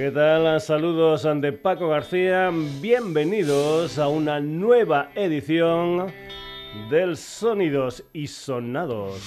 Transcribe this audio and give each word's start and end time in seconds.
¿Qué 0.00 0.10
tal? 0.10 0.58
Saludos 0.62 1.28
de 1.42 1.52
Paco 1.52 1.88
García. 1.88 2.50
Bienvenidos 2.80 3.98
a 3.98 4.08
una 4.08 4.40
nueva 4.40 5.10
edición 5.14 6.10
del 6.88 7.18
Sonidos 7.18 8.02
y 8.14 8.26
Sonados. 8.26 9.20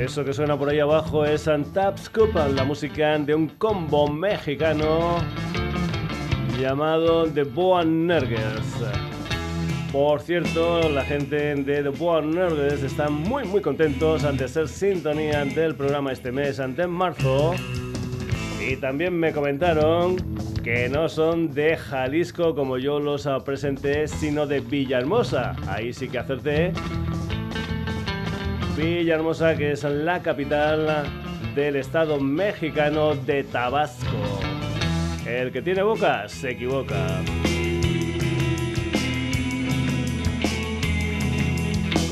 Eso 0.00 0.24
que 0.24 0.32
suena 0.32 0.58
por 0.58 0.70
ahí 0.70 0.80
abajo 0.80 1.24
es 1.24 1.46
Antapscoop, 1.46 2.34
la 2.56 2.64
música 2.64 3.16
de 3.20 3.36
un 3.36 3.46
combo 3.50 4.08
mexicano 4.08 5.18
llamado 6.58 7.30
The 7.30 7.44
Boa 7.44 7.84
Nergers. 7.84 9.03
Por 9.94 10.20
cierto, 10.22 10.88
la 10.88 11.04
gente 11.04 11.54
de 11.54 11.84
The 11.84 12.22
Nerds 12.22 12.82
están 12.82 13.12
muy 13.12 13.44
muy 13.44 13.60
contentos 13.62 14.24
de 14.36 14.48
ser 14.48 14.66
sintonía 14.66 15.44
del 15.44 15.76
programa 15.76 16.10
este 16.10 16.32
mes, 16.32 16.58
ante 16.58 16.84
marzo. 16.88 17.54
Y 18.60 18.74
también 18.74 19.16
me 19.16 19.32
comentaron 19.32 20.16
que 20.64 20.88
no 20.88 21.08
son 21.08 21.54
de 21.54 21.76
Jalisco 21.76 22.56
como 22.56 22.76
yo 22.76 22.98
los 22.98 23.28
presenté, 23.44 24.08
sino 24.08 24.48
de 24.48 24.58
Villahermosa. 24.58 25.54
Ahí 25.68 25.92
sí 25.92 26.08
que 26.08 26.18
acerté. 26.18 26.72
Villahermosa, 28.76 29.54
que 29.54 29.70
es 29.70 29.84
la 29.84 30.20
capital 30.22 31.04
del 31.54 31.76
estado 31.76 32.18
mexicano 32.18 33.14
de 33.14 33.44
Tabasco. 33.44 34.18
El 35.24 35.52
que 35.52 35.62
tiene 35.62 35.84
boca 35.84 36.28
se 36.28 36.50
equivoca. 36.50 37.22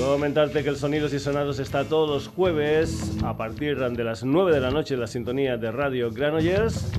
Comentarte 0.03 0.63
que 0.65 0.69
el 0.69 0.77
Sonidos 0.77 1.15
y 1.15 1.21
Sonados 1.21 1.61
está 1.61 1.85
todos 1.85 2.11
los 2.11 2.27
jueves 2.27 3.13
a 3.23 3.37
partir 3.37 3.79
de 3.79 4.03
las 4.03 4.25
9 4.25 4.53
de 4.53 4.59
la 4.61 4.71
noche 4.71 4.95
en 4.95 5.01
la 5.01 5.07
sintonía 5.07 5.57
de 5.57 5.71
Radio 5.71 6.11
Granollers. 6.11 6.91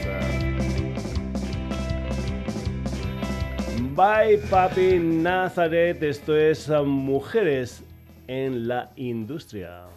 Bye 3.96 4.38
Papi 4.50 5.00
Nazaret, 5.00 6.04
esto 6.04 6.38
es 6.38 6.70
Mujeres 6.70 7.84
en 8.28 8.68
la 8.68 8.92
Industria. 8.96 9.97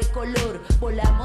De 0.00 0.06
color. 0.12 0.60
Volamos 0.80 1.17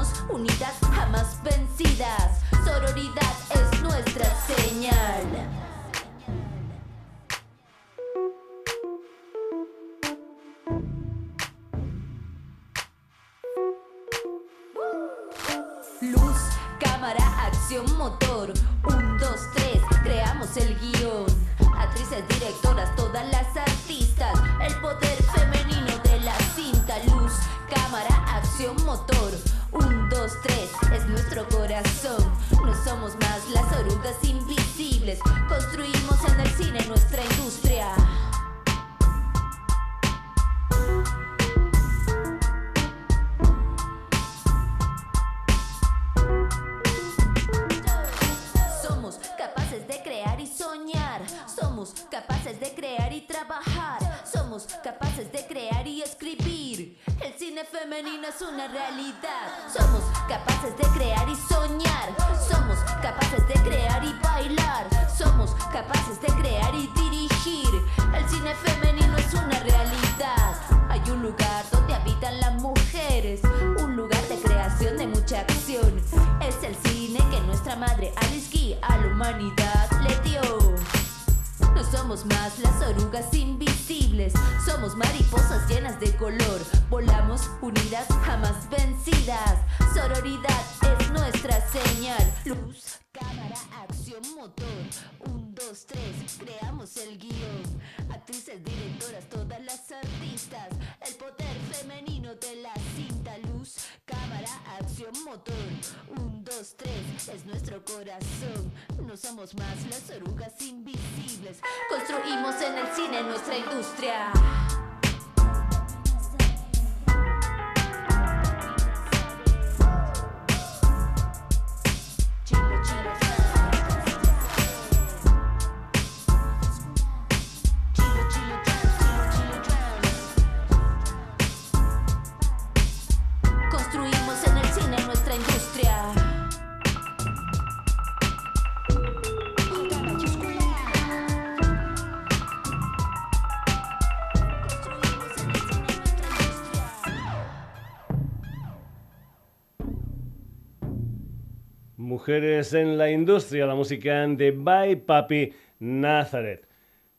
mujeres 152.24 152.72
en 152.72 152.96
la 152.96 153.10
industria, 153.10 153.66
la 153.66 153.74
música 153.74 154.26
de 154.26 154.50
By 154.50 154.96
Papi 155.04 155.52
Nazareth. 155.80 156.66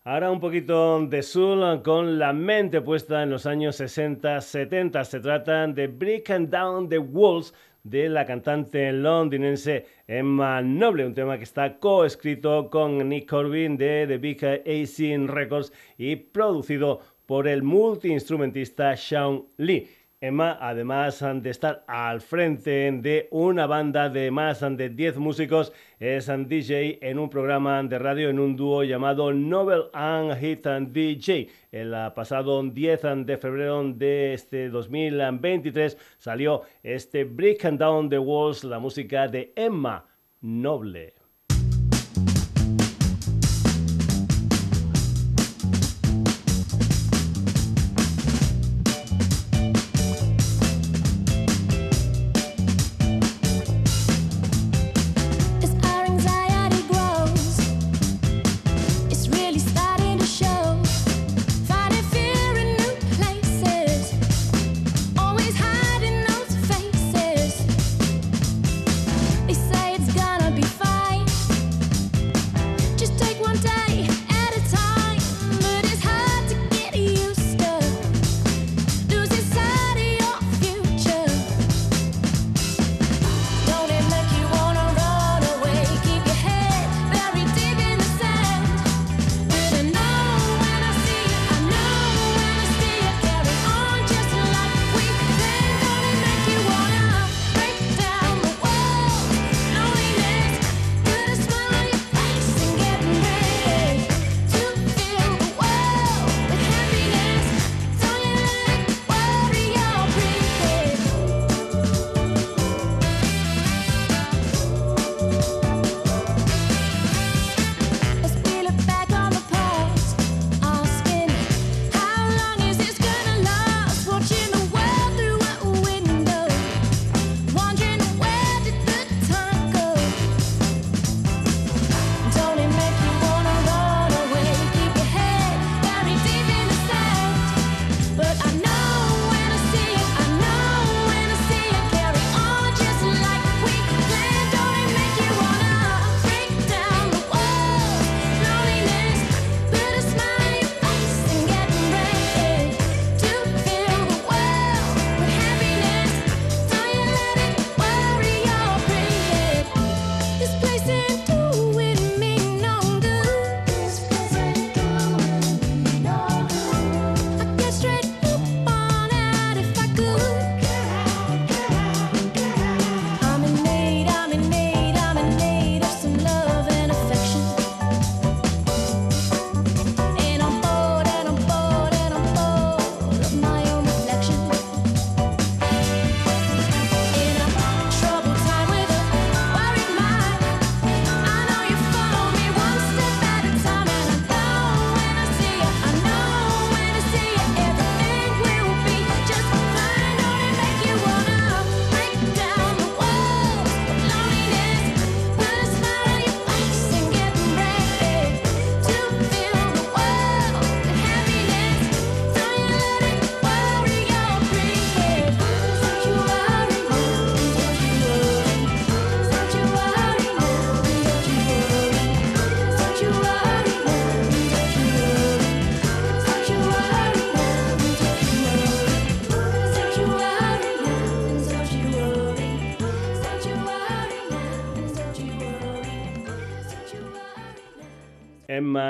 Ahora 0.04 0.32
un 0.32 0.40
poquito 0.40 1.06
de 1.06 1.22
soul 1.22 1.84
con 1.84 2.18
la 2.18 2.34
mente 2.34 2.82
puesta 2.82 3.22
en 3.22 3.30
los 3.30 3.46
años 3.46 3.80
60-70. 3.80 5.04
Se 5.04 5.20
trata 5.20 5.68
de 5.68 5.86
Breaking 5.86 6.50
Down 6.50 6.90
the 6.90 6.98
Walls 6.98 7.54
de 7.84 8.10
la 8.10 8.26
cantante 8.26 8.92
londinense 8.92 9.86
Emma 10.08 10.60
Noble, 10.64 11.06
un 11.06 11.14
tema 11.14 11.38
que 11.38 11.44
está 11.44 11.78
coescrito 11.78 12.72
con 12.72 13.08
Nick 13.08 13.30
Corbin 13.30 13.78
de 13.78 14.08
The 14.08 14.18
Big 14.18 14.44
AC 14.44 15.30
Records 15.30 15.72
y 16.00 16.16
producido 16.16 17.02
por 17.28 17.48
el 17.48 17.62
multiinstrumentista 17.62 18.98
Sean 18.98 19.44
Lee. 19.58 19.88
Emma, 20.26 20.58
además 20.60 21.24
de 21.42 21.50
estar 21.50 21.84
al 21.88 22.22
frente 22.22 22.92
de 22.92 23.28
una 23.32 23.66
banda 23.68 24.10
de 24.10 24.32
más 24.32 24.62
de 24.62 24.90
10 24.90 25.18
músicos, 25.18 25.74
es 26.00 26.28
DJ 26.28 27.00
en 27.02 27.20
un 27.20 27.30
programa 27.30 27.82
de 27.84 27.98
radio 27.98 28.30
en 28.30 28.40
un 28.40 28.56
dúo 28.56 28.84
llamado 28.84 29.34
Novel 29.34 29.86
and 29.94 30.38
Hit 30.40 30.66
DJ. 30.66 31.50
El 31.72 31.94
pasado 32.14 32.64
10 32.64 33.02
de 33.26 33.38
febrero 33.38 33.84
de 33.84 34.34
este 34.34 34.70
2023 34.70 35.98
salió 36.18 36.62
este 36.84 37.24
Breaking 37.24 37.78
Down 37.78 38.10
the 38.10 38.20
Walls, 38.20 38.64
la 38.64 38.80
música 38.80 39.28
de 39.28 39.54
Emma 39.56 40.06
Noble. 40.42 41.15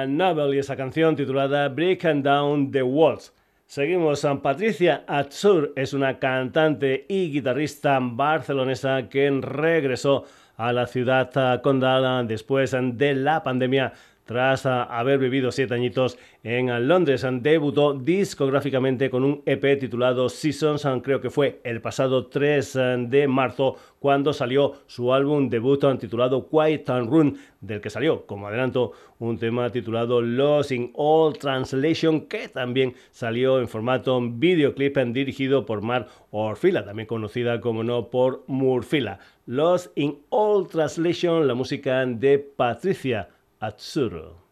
Novel 0.08 0.56
y 0.56 0.60
esa 0.60 0.76
canción 0.76 1.16
titulada 1.16 1.70
Breaking 1.70 2.24
Down 2.24 2.72
the 2.72 2.84
Walls. 2.84 3.34
Seguimos. 3.66 4.26
Patricia 4.44 5.04
Atsur 5.08 5.74
es 5.76 5.94
una 5.94 6.20
cantante 6.20 7.06
y 7.10 7.32
guitarrista 7.32 7.98
barcelonesa 8.02 9.10
que 9.10 9.30
regresó 9.42 10.26
a 10.58 10.72
la 10.72 10.88
ciudad 10.88 11.62
condal 11.62 12.28
después 12.28 12.76
de 12.80 13.16
la 13.16 13.44
pandemia 13.44 13.94
tras 14.26 14.66
haber 14.66 15.20
vivido 15.20 15.52
siete 15.52 15.76
añitos 15.76 16.18
en 16.44 16.88
Londres. 16.88 17.26
Debutó 17.42 17.94
discográficamente 17.94 19.10
con 19.10 19.24
un 19.24 19.42
EP 19.46 19.80
titulado 19.80 20.28
Seasons, 20.30 20.86
creo 21.02 21.22
que 21.22 21.30
fue 21.30 21.62
el 21.64 21.82
pasado 21.82 22.28
3 22.28 22.74
de 23.08 23.28
marzo 23.28 23.78
cuando 24.00 24.34
salió 24.34 24.74
su 24.88 25.14
álbum 25.14 25.50
debut 25.50 25.84
titulado 26.00 26.48
Quiet 26.50 26.90
and 26.90 27.10
Run, 27.10 27.38
del 27.62 27.82
que 27.82 27.90
salió 27.90 28.26
como 28.26 28.48
adelanto 28.48 28.92
un 29.20 29.38
tema 29.38 29.70
titulado 29.72 30.22
Lost 30.22 30.72
in 30.72 30.92
All 30.96 31.38
Translation, 31.38 32.22
que 32.22 32.48
también 32.48 32.94
salió 33.12 33.60
en 33.60 33.68
formato 33.68 34.20
videoclip 34.22 34.98
dirigido 34.98 35.66
por 35.66 35.82
Mar 35.82 36.08
Orfila, 36.32 36.84
también 36.84 37.08
conocida 37.08 37.62
como 37.62 37.84
no 37.84 38.10
por 38.10 38.44
Murfila. 38.48 39.20
Lost 39.46 39.92
in 39.96 40.20
All 40.30 40.68
Translation, 40.68 41.48
la 41.48 41.54
música 41.54 42.06
de 42.06 42.40
Patricia 42.40 43.30
Atsuru. 43.66 44.45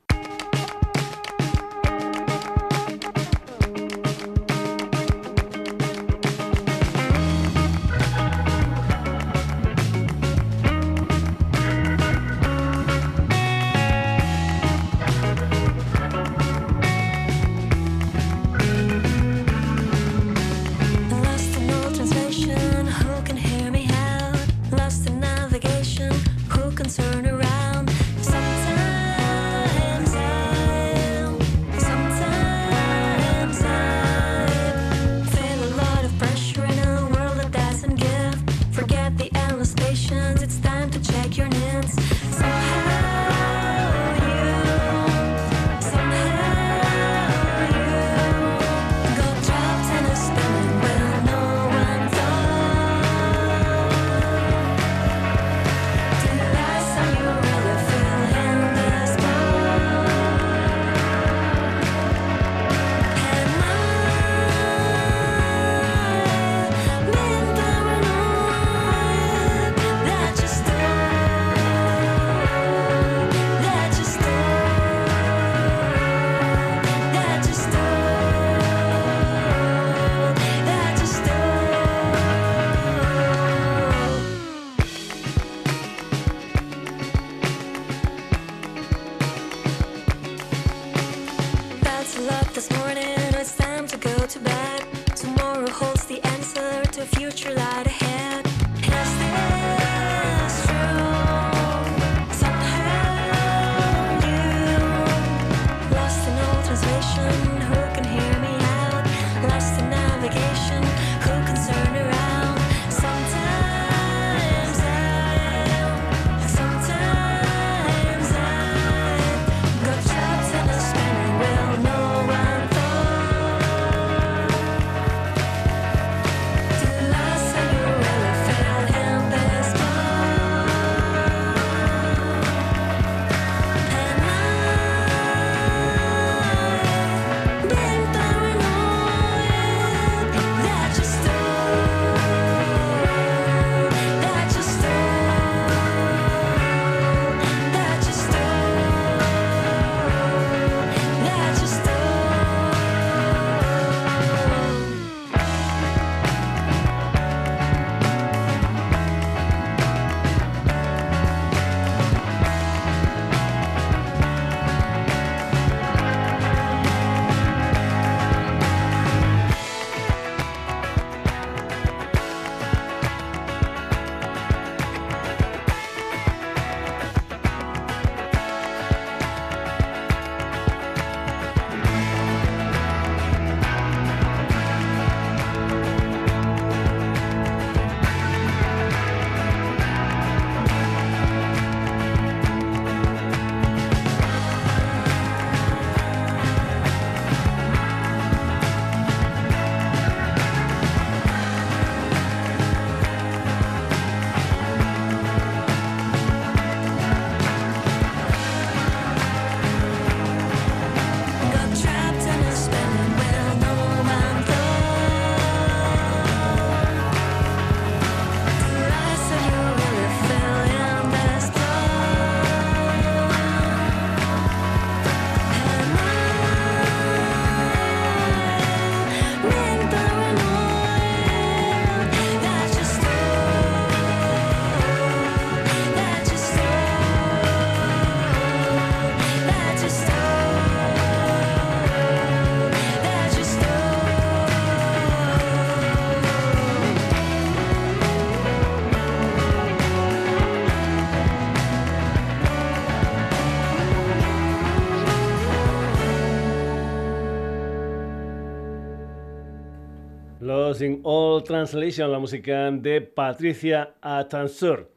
In 260.83 260.99
All 261.05 261.43
Translation, 261.43 262.11
la 262.11 262.19
música 262.19 262.69
de 262.69 262.99
Patricia 262.99 263.95
Atansur. 264.01 264.92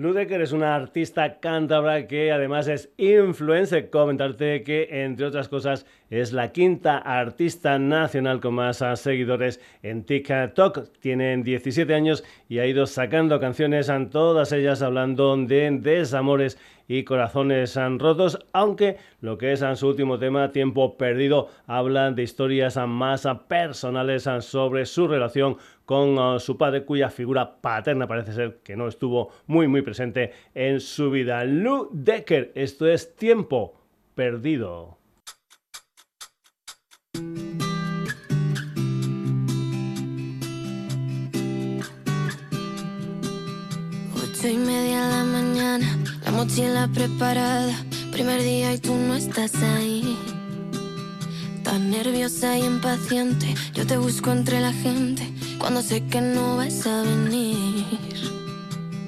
Ludecker 0.00 0.40
es 0.40 0.52
una 0.52 0.74
artista 0.74 1.40
cántabra 1.40 2.06
que 2.06 2.32
además 2.32 2.68
es 2.68 2.90
influencer. 2.96 3.90
Comentarte 3.90 4.62
que, 4.62 4.88
entre 5.04 5.26
otras 5.26 5.48
cosas, 5.48 5.84
es 6.08 6.32
la 6.32 6.52
quinta 6.52 6.96
artista 6.96 7.78
nacional 7.78 8.40
con 8.40 8.54
más 8.54 8.82
seguidores 8.94 9.60
en 9.82 10.04
TikTok. 10.04 10.88
Tiene 11.00 11.36
17 11.42 11.94
años 11.94 12.24
y 12.48 12.60
ha 12.60 12.66
ido 12.66 12.86
sacando 12.86 13.38
canciones, 13.40 13.92
todas 14.10 14.52
ellas 14.52 14.80
hablando 14.80 15.36
de 15.36 15.70
desamores 15.70 16.56
y 16.88 17.04
Corazones 17.04 17.78
rotos, 17.98 18.38
aunque 18.52 18.96
lo 19.20 19.38
que 19.38 19.52
es 19.52 19.62
su 19.74 19.86
último 19.86 20.18
tema, 20.18 20.50
Tiempo 20.50 20.96
Perdido, 20.96 21.48
habla 21.68 22.10
de 22.10 22.22
historias 22.24 22.76
más 22.88 23.28
personales 23.46 24.26
sobre 24.40 24.86
su 24.86 25.06
relación 25.06 25.58
con 25.90 26.16
uh, 26.16 26.38
su 26.38 26.56
padre, 26.56 26.84
cuya 26.84 27.10
figura 27.10 27.60
paterna 27.60 28.06
parece 28.06 28.32
ser 28.32 28.60
que 28.62 28.76
no 28.76 28.86
estuvo 28.86 29.30
muy 29.48 29.66
muy 29.66 29.82
presente 29.82 30.30
en 30.54 30.78
su 30.78 31.10
vida. 31.10 31.42
Lou 31.44 31.88
Decker, 31.92 32.52
esto 32.54 32.86
es 32.86 33.16
Tiempo 33.16 33.74
Perdido. 34.14 34.98
y 44.42 44.56
media 44.56 45.04
de 45.04 45.10
la 45.10 45.24
mañana 45.24 45.98
la 46.24 46.30
mochila 46.30 46.88
preparada, 46.94 47.74
primer 48.12 48.40
día 48.42 48.72
y 48.72 48.78
tú 48.78 48.94
no 48.94 49.16
estás 49.16 49.56
ahí. 49.56 50.16
Tan 51.64 51.90
nerviosa 51.90 52.56
y 52.56 52.64
impaciente, 52.64 53.54
yo 53.74 53.84
te 53.86 53.98
busco 53.98 54.30
entre 54.30 54.60
la 54.60 54.72
gente 54.72 55.39
cuando 55.60 55.82
sé 55.82 56.02
que 56.06 56.20
no 56.20 56.56
vas 56.56 56.86
a 56.86 57.02
venir. 57.02 57.86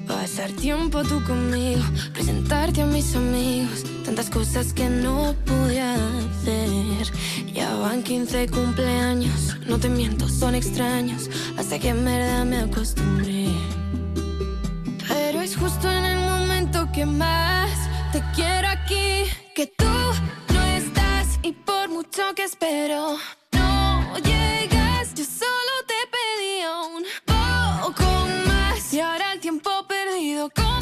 Pasar 0.07 0.51
tiempo 0.51 1.03
tú 1.03 1.21
conmigo, 1.25 1.83
presentarte 2.13 2.81
a 2.81 2.85
mis 2.85 3.13
amigos, 3.15 3.83
tantas 4.05 4.29
cosas 4.29 4.71
que 4.71 4.87
no 4.89 5.35
pude 5.45 5.81
hacer. 5.81 7.11
Ya 7.53 7.75
van 7.75 8.03
15 8.03 8.47
cumpleaños, 8.47 9.57
no 9.67 9.77
te 9.79 9.89
miento, 9.89 10.29
son 10.29 10.55
extraños, 10.55 11.29
hasta 11.57 11.77
que 11.79 11.89
en 11.89 12.05
verdad 12.05 12.45
me 12.45 12.59
acostumbré. 12.59 13.47
Pero 15.09 15.41
es 15.41 15.57
justo 15.57 15.91
en 15.91 16.05
el 16.05 16.23
que 16.93 17.05
más 17.07 17.71
te 18.11 18.21
quiero 18.35 18.67
aquí, 18.67 19.23
que 19.55 19.65
tú 19.65 19.85
no 20.53 20.61
estás 20.77 21.39
y 21.41 21.51
por 21.51 21.89
mucho 21.89 22.21
que 22.35 22.43
espero, 22.43 23.17
no 23.51 24.17
llegas, 24.17 24.42
¿cómo 30.49 30.72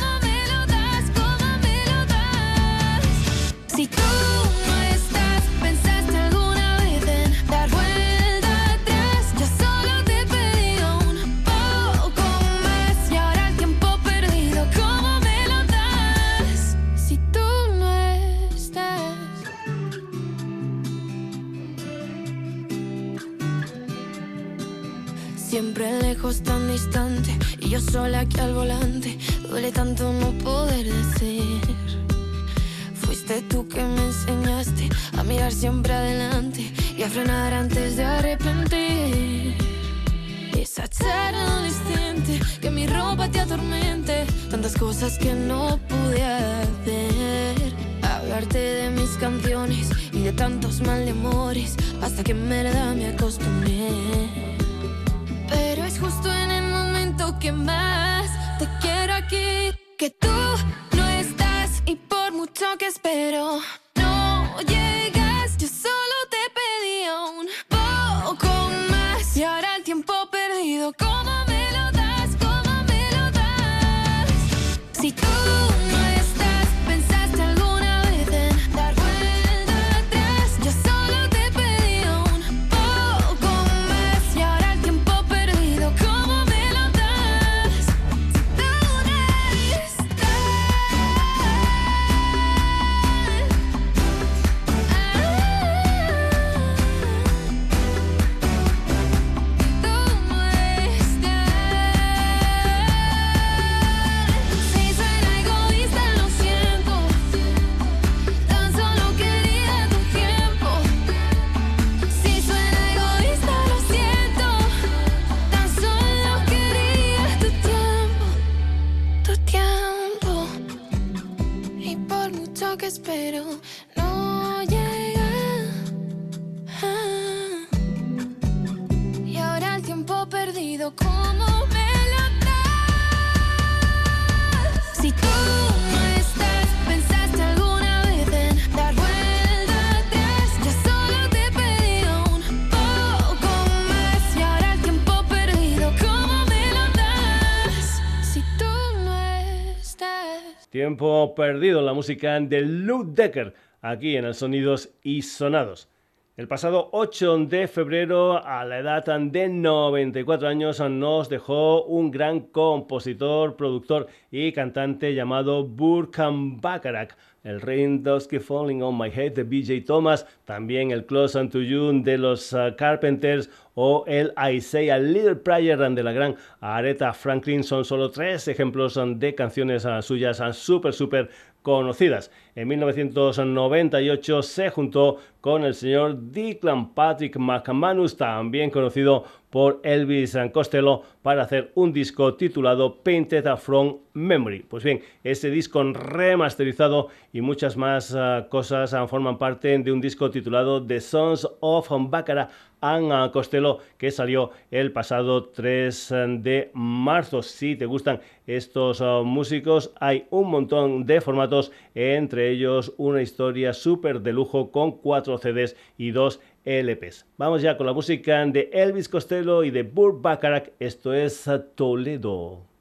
Perdido 151.36 151.82
la 151.82 151.94
música 151.94 152.40
de 152.40 152.62
Lou 152.62 153.04
Decker, 153.14 153.54
aquí 153.82 154.16
en 154.16 154.26
el 154.26 154.34
Sonidos 154.34 154.90
y 155.04 155.22
Sonados. 155.22 155.90
El 156.38 156.48
pasado 156.48 156.90
8 156.94 157.46
de 157.46 157.68
febrero, 157.68 158.44
a 158.44 158.64
la 158.66 158.80
edad 158.80 159.06
de 159.06 159.50
94 159.50 160.48
años, 160.48 160.80
nos 160.80 161.30
dejó 161.30 161.84
un 161.84 162.10
gran 162.10 162.40
compositor, 162.40 163.56
productor 163.56 164.08
y 164.32 164.52
cantante 164.52 165.14
llamado 165.14 165.66
Burkham 165.66 166.60
Bacharach 166.60 167.12
el 167.44 167.62
Rain 167.62 168.04
Keep 168.04 168.42
Falling 168.42 168.82
on 168.84 168.98
My 168.98 169.10
Head 169.10 169.34
de 169.34 169.44
BJ 169.44 169.86
Thomas, 169.86 170.26
también 170.46 170.92
el 170.92 171.06
Close 171.06 171.40
Unto 171.40 171.60
You 171.60 172.04
de 172.04 172.18
los 172.18 172.54
uh, 172.54 172.76
Carpenters 172.78 173.50
o 173.74 174.04
el 174.08 174.34
I 174.38 174.62
Say 174.62 174.90
a 174.90 175.00
Little 175.00 175.36
Prayer 175.36 175.78
de 175.78 176.04
la 176.04 176.12
gran 176.12 176.36
Aretha 176.60 177.14
Franklin 177.14 177.64
son 177.64 177.86
solo 177.86 178.12
tres 178.12 178.48
ejemplos 178.48 179.00
de 179.16 179.34
canciones 179.34 179.86
uh, 179.86 180.02
suyas 180.02 180.42
súper, 180.56 180.94
súper 180.94 181.30
conocidas. 181.62 182.32
En 182.56 182.68
1998 182.68 184.42
se 184.42 184.70
juntó 184.70 185.18
con 185.40 185.64
el 185.64 185.74
señor 185.74 186.18
Declan 186.18 186.94
Patrick 186.94 187.38
McManus, 187.38 188.18
también 188.18 188.70
conocido 188.70 189.26
por 189.52 189.82
Elvis 189.84 190.36
Costello, 190.52 191.04
para 191.22 191.44
hacer 191.44 191.72
un 191.76 191.94
disco 191.94 192.34
titulado 192.34 192.96
Painted 193.04 193.46
from 193.58 193.98
Memory. 194.14 194.64
Pues 194.64 194.84
bien, 194.84 195.02
ese 195.24 195.52
disco 195.52 195.84
remasterizado 195.84 197.10
y 197.32 197.42
muchas 197.42 197.78
más 197.78 198.16
ah, 198.16 198.48
cosas 198.50 198.94
ah, 198.94 199.08
forman 199.08 199.38
parte 199.38 199.78
de 199.78 199.92
un 199.92 200.02
disco 200.02 200.32
titulado 200.32 200.84
The 200.86 201.00
Sons 201.00 201.48
of 201.60 201.90
Baccarat 202.10 202.50
Anna 202.82 203.32
Costello, 203.32 203.78
que 203.98 204.10
salió 204.10 204.50
el 204.72 204.92
pasado 204.92 205.46
3 205.46 206.14
de 206.40 206.72
marzo. 206.74 207.44
Si 207.44 207.76
te 207.76 207.86
gustan 207.86 208.22
estos 208.48 209.02
músicos, 209.24 209.94
hay 210.00 210.26
un 210.32 210.50
montón 210.50 211.06
de 211.06 211.22
formatos, 211.22 211.72
entre 211.94 212.50
ellos 212.50 212.94
una 212.98 213.22
historia 213.22 213.74
súper 213.74 214.22
de 214.22 214.34
lujo 214.34 214.72
con 214.72 214.94
cuatro 214.94 215.38
CDs 215.38 215.76
y 215.98 216.10
dos 216.10 216.40
LPs. 216.66 217.26
Vamos 217.38 217.62
ya 217.62 217.78
con 217.78 217.86
la 217.86 217.94
música 217.94 218.46
de 218.46 218.70
Elvis 218.74 219.10
Costello 219.10 219.64
y 219.64 219.72
de 219.72 219.84
Burt 219.84 220.22
Bacharach. 220.22 220.70
Esto 220.80 221.14
es 221.14 221.50
Toledo. 221.76 222.72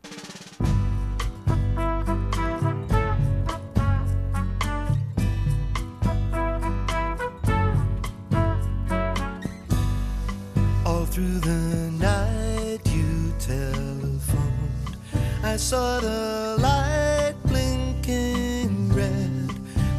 through 11.10 11.40
the 11.40 11.90
night 11.98 12.78
you 12.86 13.32
telephoned. 13.40 14.96
I 15.42 15.56
saw 15.56 15.98
the 15.98 16.56
light 16.60 17.34
blinking 17.46 18.92
red 18.94 19.50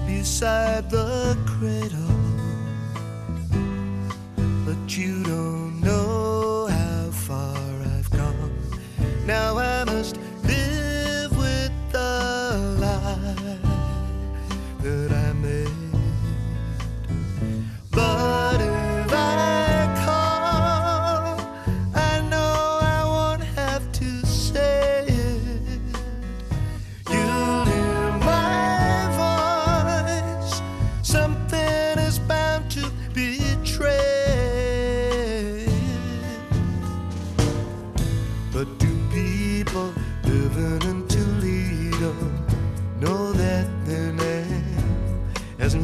beside 0.08 0.90
the 0.90 1.38
cradle. 1.46 2.01
You 5.02 5.24
don't 5.24 5.61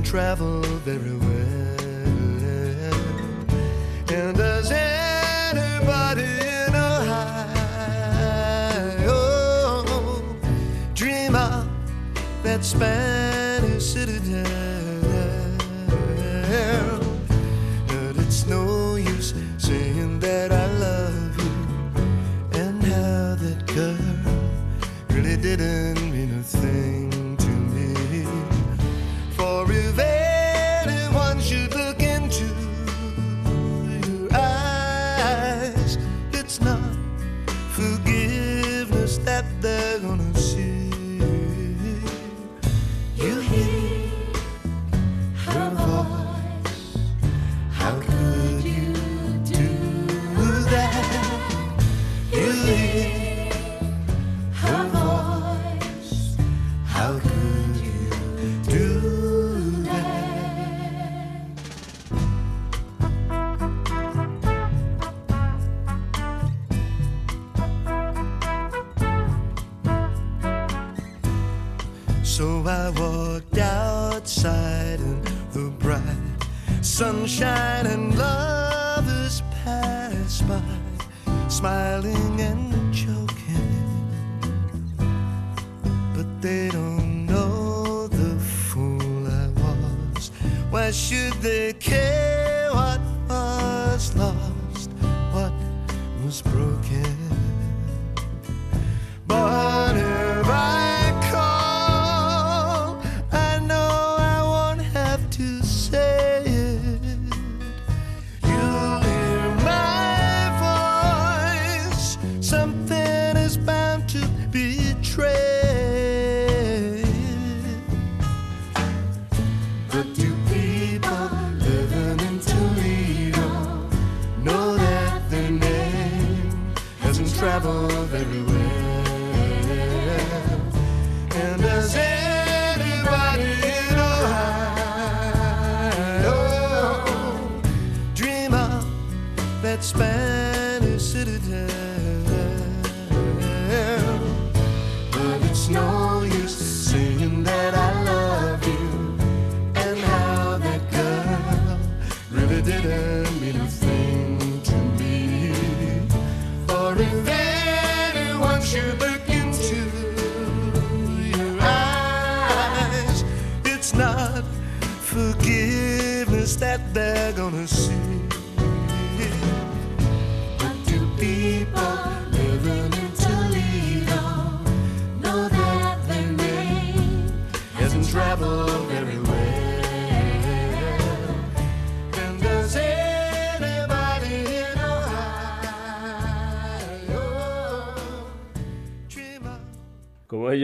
travel 0.07 0.61
very 0.85 1.17
well. 1.17 1.27
And 4.09 4.37
does 4.37 4.71
anybody 4.71 6.23
know 6.71 6.95
how? 7.11 7.45
Oh, 9.05 10.23
dream 10.93 11.35
of 11.35 11.67
that 12.43 12.63
Spanish 12.63 13.06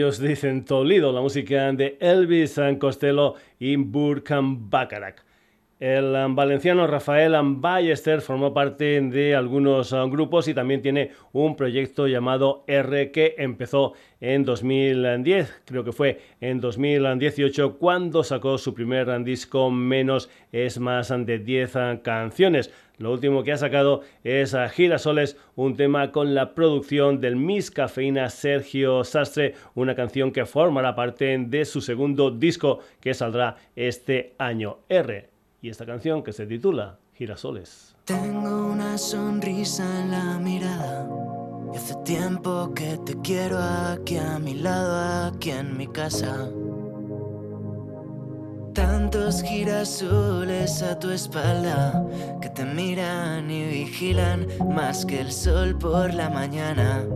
ellos 0.04 0.18
dicen, 0.18 0.66
Toledo, 0.66 1.12
la 1.12 1.22
música 1.22 1.72
de 1.72 1.96
Elvis 1.98 2.58
Costello 2.78 3.36
y 3.58 3.76
Burkham 3.76 4.68
Bacharach. 4.68 5.24
El 5.84 6.14
um, 6.14 6.34
valenciano 6.34 6.86
Rafael 6.86 7.34
Ballester 7.42 8.22
formó 8.22 8.54
parte 8.54 9.02
de 9.02 9.34
algunos 9.34 9.92
um, 9.92 10.08
grupos 10.08 10.48
y 10.48 10.54
también 10.54 10.80
tiene 10.80 11.10
un 11.34 11.56
proyecto 11.56 12.06
llamado 12.06 12.64
R 12.66 13.12
que 13.12 13.34
empezó 13.36 13.92
en 14.18 14.46
2010, 14.46 15.60
creo 15.66 15.84
que 15.84 15.92
fue 15.92 16.22
en 16.40 16.62
2018 16.62 17.76
cuando 17.76 18.24
sacó 18.24 18.56
su 18.56 18.72
primer 18.72 19.22
disco 19.24 19.70
Menos 19.70 20.30
es 20.52 20.78
más 20.78 21.12
de 21.14 21.38
10 21.38 21.74
canciones. 22.02 22.72
Lo 22.96 23.12
último 23.12 23.42
que 23.42 23.52
ha 23.52 23.58
sacado 23.58 24.00
es 24.22 24.54
a 24.54 24.70
Girasoles, 24.70 25.36
un 25.54 25.76
tema 25.76 26.12
con 26.12 26.34
la 26.34 26.54
producción 26.54 27.20
del 27.20 27.36
Miss 27.36 27.70
Cafeína 27.70 28.30
Sergio 28.30 29.04
Sastre, 29.04 29.54
una 29.74 29.94
canción 29.94 30.32
que 30.32 30.46
formará 30.46 30.94
parte 30.94 31.36
de 31.38 31.66
su 31.66 31.82
segundo 31.82 32.30
disco 32.30 32.78
que 33.02 33.12
saldrá 33.12 33.56
este 33.76 34.32
año 34.38 34.78
R. 34.88 35.33
Y 35.64 35.70
esta 35.70 35.86
canción 35.86 36.22
que 36.22 36.34
se 36.34 36.44
titula 36.44 36.98
Girasoles. 37.14 37.96
Tengo 38.04 38.66
una 38.66 38.98
sonrisa 38.98 40.02
en 40.02 40.10
la 40.10 40.38
mirada. 40.38 41.08
Y 41.72 41.78
hace 41.78 41.94
tiempo 42.04 42.74
que 42.74 42.98
te 42.98 43.18
quiero 43.22 43.58
aquí 43.58 44.18
a 44.18 44.38
mi 44.38 44.56
lado, 44.56 45.32
aquí 45.32 45.52
en 45.52 45.74
mi 45.74 45.86
casa. 45.86 46.50
Tantos 48.74 49.42
girasoles 49.42 50.82
a 50.82 50.98
tu 50.98 51.08
espalda 51.08 52.06
que 52.42 52.50
te 52.50 52.66
miran 52.66 53.50
y 53.50 53.64
vigilan 53.64 54.46
más 54.68 55.06
que 55.06 55.22
el 55.22 55.32
sol 55.32 55.78
por 55.78 56.12
la 56.12 56.28
mañana. 56.28 57.06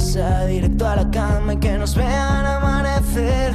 Casa, 0.00 0.46
directo 0.46 0.88
a 0.88 0.96
la 0.96 1.10
cama 1.10 1.52
y 1.52 1.56
que 1.58 1.76
nos 1.76 1.94
vean 1.94 2.46
amanecer. 2.46 3.52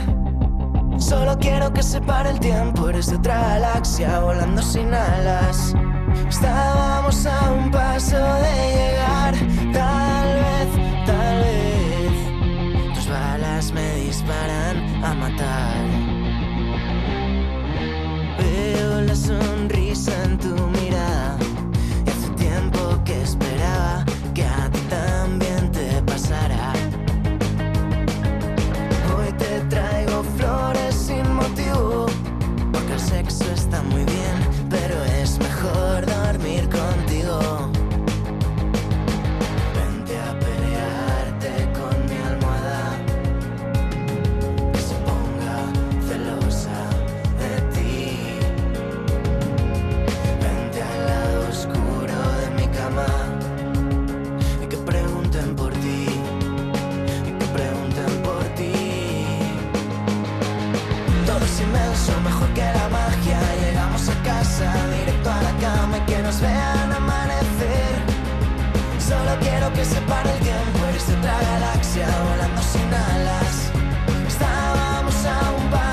Solo 0.97 1.37
quiero 1.39 1.73
que 1.73 1.81
se 1.81 1.99
pare 2.01 2.29
el 2.29 2.39
tiempo, 2.39 2.87
eres 2.87 3.07
de 3.07 3.17
otra 3.17 3.39
galaxia, 3.39 4.19
volando 4.19 4.61
sin 4.61 4.93
alas. 4.93 5.73
Estábamos 6.29 7.25
a 7.25 7.51
un 7.51 7.71
paso 7.71 8.17
de 8.45 8.53
llegar, 8.77 9.33
tal 9.73 10.27
vez, 10.43 10.69
tal 11.05 11.37
vez. 11.45 12.93
Tus 12.93 13.09
balas 13.09 13.71
me 13.71 13.95
disparan 14.05 15.03
a 15.03 15.13
matar. 15.15 15.85
Veo 18.37 19.01
la 19.01 19.15
sonrisa 19.15 20.11
en 20.25 20.37
tu 20.37 20.74
nos 66.25 66.41
vean 66.41 66.91
amanecer. 66.91 67.95
Solo 68.97 69.37
quiero 69.41 69.71
que 69.73 69.85
se 69.85 70.01
pare 70.01 70.31
el 70.31 70.39
tiempo, 70.39 70.79
eres 70.89 71.07
de 71.07 71.15
otra 71.17 71.37
galaxia, 71.39 72.07
volando 72.27 72.61
sin 72.63 72.91
alas. 72.93 73.55
Estábamos 74.27 75.15
a 75.25 75.51
un 75.51 75.69
paso 75.69 75.84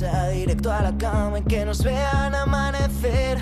directo 0.00 0.72
a 0.72 0.80
la 0.80 0.96
cama 0.96 1.40
y 1.40 1.42
que 1.42 1.64
nos 1.64 1.84
vean 1.84 2.34
amanecer. 2.34 3.38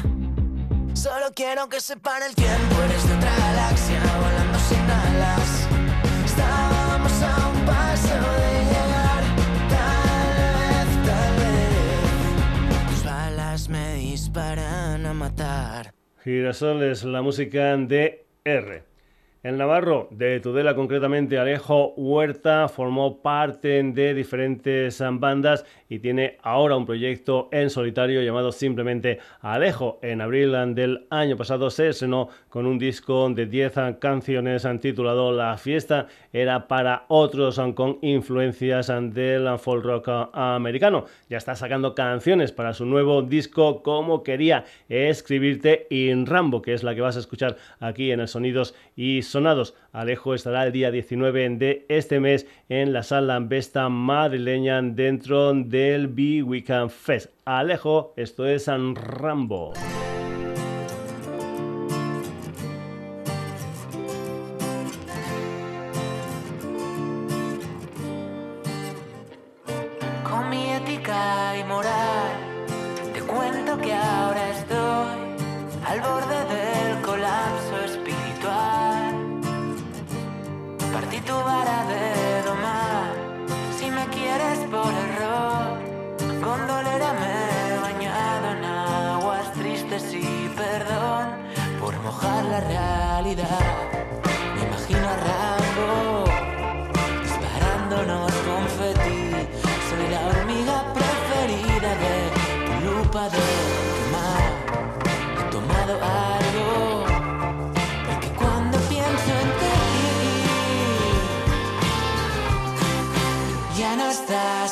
Solo 0.92 1.27
quiero 1.35 1.68
que 1.68 1.81
sepan 1.81 2.23
el 2.29 2.35
tiempo, 2.35 2.83
eres 2.85 3.07
de 3.07 3.14
otra 3.14 3.31
galaxia, 3.37 4.01
volando 4.16 4.59
sin 4.59 4.81
alas. 4.81 5.68
Estábamos 6.25 7.23
a 7.23 7.49
un 7.51 7.64
paso 7.64 8.14
de 8.14 8.64
llegar, 8.64 9.23
tal 9.68 10.29
vez, 10.59 11.07
tal 11.07 11.35
vez. 11.37 12.90
Tus 12.90 13.05
balas 13.05 13.68
me 13.68 13.94
disparan 13.94 15.07
a 15.07 15.14
matar. 15.14 15.94
Girasol 16.25 16.83
es 16.83 17.05
la 17.05 17.23
música 17.23 17.77
de 17.77 18.27
R. 18.44 18.88
El 19.44 19.57
Navarro 19.57 20.09
de 20.11 20.40
Tudela, 20.40 20.75
concretamente 20.75 21.38
Alejo 21.38 21.94
Huerta, 21.94 22.68
formó 22.68 23.23
parte 23.23 23.85
de 23.85 24.12
diferentes 24.12 25.01
bandas 25.12 25.64
y 25.88 25.98
tiene 25.98 26.38
ahora 26.42 26.77
un 26.77 26.87
proyecto 26.87 27.48
en 27.53 27.70
solitario 27.70 28.22
llamado 28.22 28.53
simplemente 28.53 29.18
Alejo. 29.40 29.98
En 30.03 30.20
abril 30.20 30.53
del 30.74 31.07
año 31.11 31.37
pasado 31.37 31.70
se 31.70 31.88
estrenó 31.88 32.29
con 32.48 32.66
un 32.66 32.79
disco 32.79 33.29
de 33.31 33.46
10 33.46 33.72
canciones 33.98 34.66
titulado 34.81 35.33
La 35.33 35.57
fiesta 35.57 36.07
era 36.33 36.68
para 36.68 37.05
otros 37.09 37.61
con 37.74 37.98
influencias 38.03 38.88
del 38.88 39.59
folk 39.59 39.85
rock 39.85 40.09
americano. 40.33 41.07
Ya 41.29 41.38
está 41.38 41.57
sacando 41.57 41.94
canciones 41.94 42.53
para 42.53 42.74
su 42.74 42.85
nuevo 42.85 43.22
disco 43.22 43.83
como 43.83 44.22
quería 44.22 44.64
escribirte 44.88 45.87
in 45.90 46.27
Rambo, 46.27 46.62
que 46.62 46.74
es 46.74 46.83
la 46.83 46.94
que 46.94 47.01
vas 47.01 47.16
a 47.16 47.20
escuchar 47.20 47.57
aquí 47.81 48.12
en 48.12 48.20
el 48.20 48.29
Sonidos 48.29 48.74
y 48.96 49.22
sonados. 49.22 49.74
Alejo 49.92 50.35
estará 50.35 50.66
el 50.66 50.72
día 50.72 50.90
19 50.90 51.48
de 51.57 51.87
este 51.88 52.20
mes 52.20 52.46
en 52.68 52.92
la 52.92 53.03
sala 53.03 53.38
Vesta 53.40 53.88
madrileña 53.88 54.83
dentro 54.83 55.55
del 55.55 56.09
Be 56.09 56.42
Weekend 56.42 56.90
Fest. 56.90 57.31
Alejo, 57.44 58.12
esto 58.16 58.46
es 58.46 58.64
San 58.64 58.94
Rambo. 58.94 59.72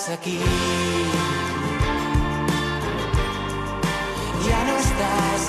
Aquí. 0.08 0.38
Ya 4.46 4.64
no 4.64 4.76
estás 4.76 5.45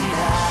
Yeah. 0.00 0.47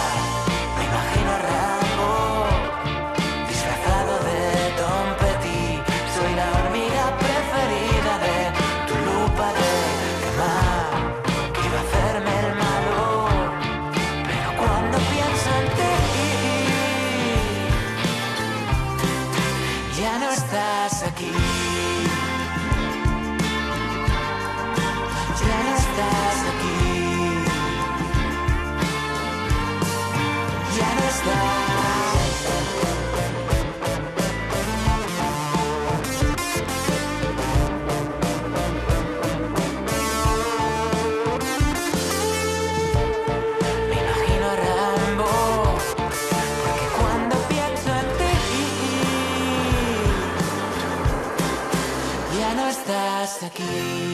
Aquí. 53.47 54.06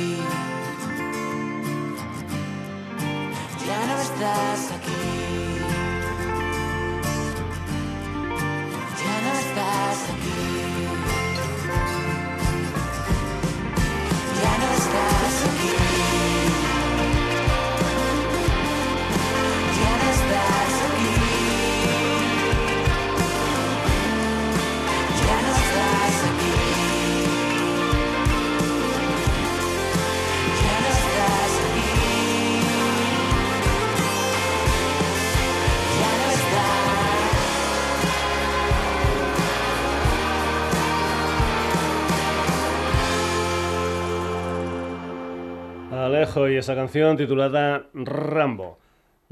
Alejo 46.33 46.49
y 46.49 46.57
esa 46.57 46.73
canción 46.73 47.15
titulada 47.15 47.89
Rambo. 47.93 48.79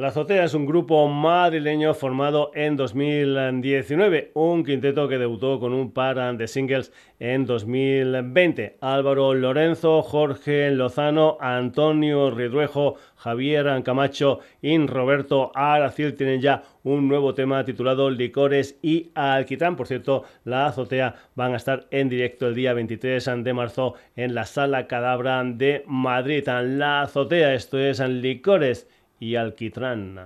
La 0.01 0.07
Azotea 0.07 0.45
es 0.45 0.55
un 0.55 0.65
grupo 0.65 1.07
madrileño 1.07 1.93
formado 1.93 2.49
en 2.55 2.75
2019, 2.75 4.31
un 4.33 4.63
quinteto 4.65 5.07
que 5.07 5.19
debutó 5.19 5.59
con 5.59 5.73
un 5.73 5.91
par 5.91 6.35
de 6.35 6.47
singles 6.47 6.91
en 7.19 7.45
2020. 7.45 8.77
Álvaro 8.81 9.35
Lorenzo, 9.35 10.01
Jorge 10.01 10.71
Lozano, 10.71 11.37
Antonio 11.39 12.31
Ridruejo, 12.31 12.95
Javier 13.15 13.83
Camacho 13.83 14.39
y 14.59 14.75
Roberto 14.87 15.51
Aracil 15.53 16.15
tienen 16.15 16.41
ya 16.41 16.63
un 16.83 17.07
nuevo 17.07 17.35
tema 17.35 17.63
titulado 17.63 18.09
Licores 18.09 18.79
y 18.81 19.11
Alquitrán. 19.13 19.75
Por 19.75 19.85
cierto, 19.85 20.23
la 20.45 20.65
Azotea 20.65 21.13
van 21.35 21.53
a 21.53 21.57
estar 21.57 21.85
en 21.91 22.09
directo 22.09 22.47
el 22.47 22.55
día 22.55 22.73
23 22.73 23.43
de 23.43 23.53
marzo 23.53 23.93
en 24.15 24.33
la 24.33 24.47
Sala 24.47 24.87
Cadabra 24.87 25.43
de 25.43 25.83
Madrid. 25.85 26.43
La 26.47 27.03
Azotea, 27.03 27.53
esto 27.53 27.77
es 27.77 27.99
Licores 27.99 28.87
y 29.21 29.35
Alquitrán. 29.35 30.19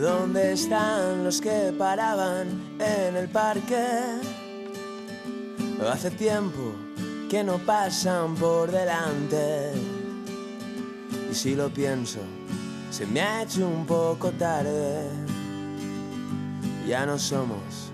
¿Dónde 0.00 0.52
están 0.52 1.24
los 1.24 1.40
que 1.40 1.74
paraban 1.76 2.46
en 2.78 3.16
el 3.16 3.28
parque? 3.28 3.84
Hace 5.90 6.12
tiempo 6.12 6.76
que 7.28 7.42
no 7.42 7.58
pasan 7.58 8.36
por 8.36 8.70
delante. 8.70 9.72
Y 11.28 11.34
si 11.34 11.56
lo 11.56 11.68
pienso, 11.70 12.20
se 12.90 13.04
me 13.04 13.20
ha 13.20 13.42
hecho 13.42 13.66
un 13.66 13.84
poco 13.84 14.30
tarde. 14.30 15.37
Ya 16.88 17.04
no 17.04 17.18
somos 17.18 17.92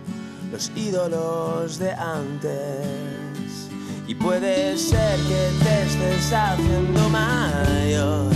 los 0.52 0.70
ídolos 0.76 1.80
de 1.80 1.90
antes. 1.90 3.68
Y 4.06 4.14
puede 4.14 4.78
ser 4.78 5.18
que 5.18 5.50
te 5.64 5.82
estés 5.82 6.32
haciendo 6.32 7.08
mayor. 7.08 8.30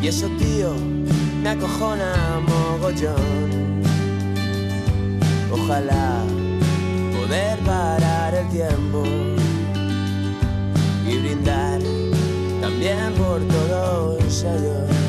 Y 0.00 0.06
eso, 0.06 0.28
tío, 0.38 0.76
me 1.42 1.48
acojona 1.48 2.40
mogollón. 2.46 3.82
Ojalá 5.50 6.22
poder 7.18 7.58
parar 7.66 8.32
el 8.32 8.48
tiempo 8.50 9.02
y 11.04 11.18
brindar 11.18 11.80
también 12.60 13.12
por 13.14 13.40
todos 13.48 14.44
ellos. 14.44 15.03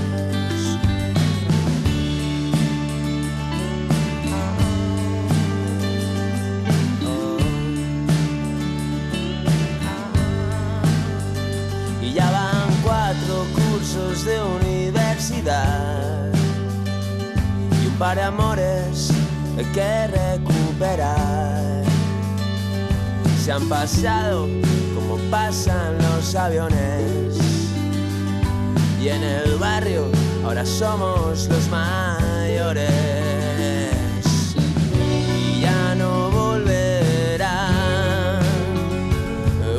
Un 17.95 17.99
par 17.99 18.17
de 18.17 18.23
amores 18.23 19.09
que 19.73 20.07
recuperar. 20.07 21.85
Se 23.41 23.53
han 23.53 23.69
pasado 23.69 24.49
como 24.93 25.15
pasan 25.31 25.97
los 25.99 26.35
aviones. 26.35 27.37
Y 29.01 29.07
en 29.07 29.23
el 29.23 29.55
barrio 29.57 30.09
ahora 30.43 30.65
somos 30.65 31.47
los 31.47 31.69
mayores. 31.69 32.91
Y 34.99 35.61
ya 35.61 35.95
no 35.95 36.31
volverán 36.31 37.49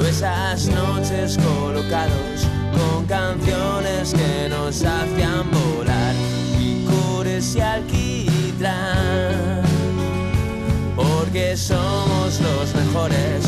esas 0.09 0.69
noches 0.69 1.37
colocados 1.37 2.47
con 2.73 3.05
canciones 3.05 4.15
que 4.15 4.49
nos 4.49 4.83
hacían 4.83 5.51
volar. 5.51 6.15
Y 6.59 6.87
cures 6.87 7.57
porque 10.97 11.57
somos 11.57 12.41
los 12.41 12.75
mejores, 12.75 13.46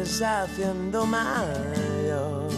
haciendo 0.00 1.04
mayor. 1.04 2.48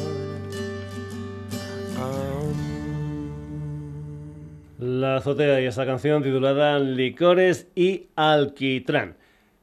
La 4.78 5.16
azotea 5.16 5.60
y 5.60 5.66
esa 5.66 5.84
canción 5.84 6.22
titulada 6.22 6.78
Licores 6.78 7.68
y 7.74 8.06
Alquitrán. 8.14 9.16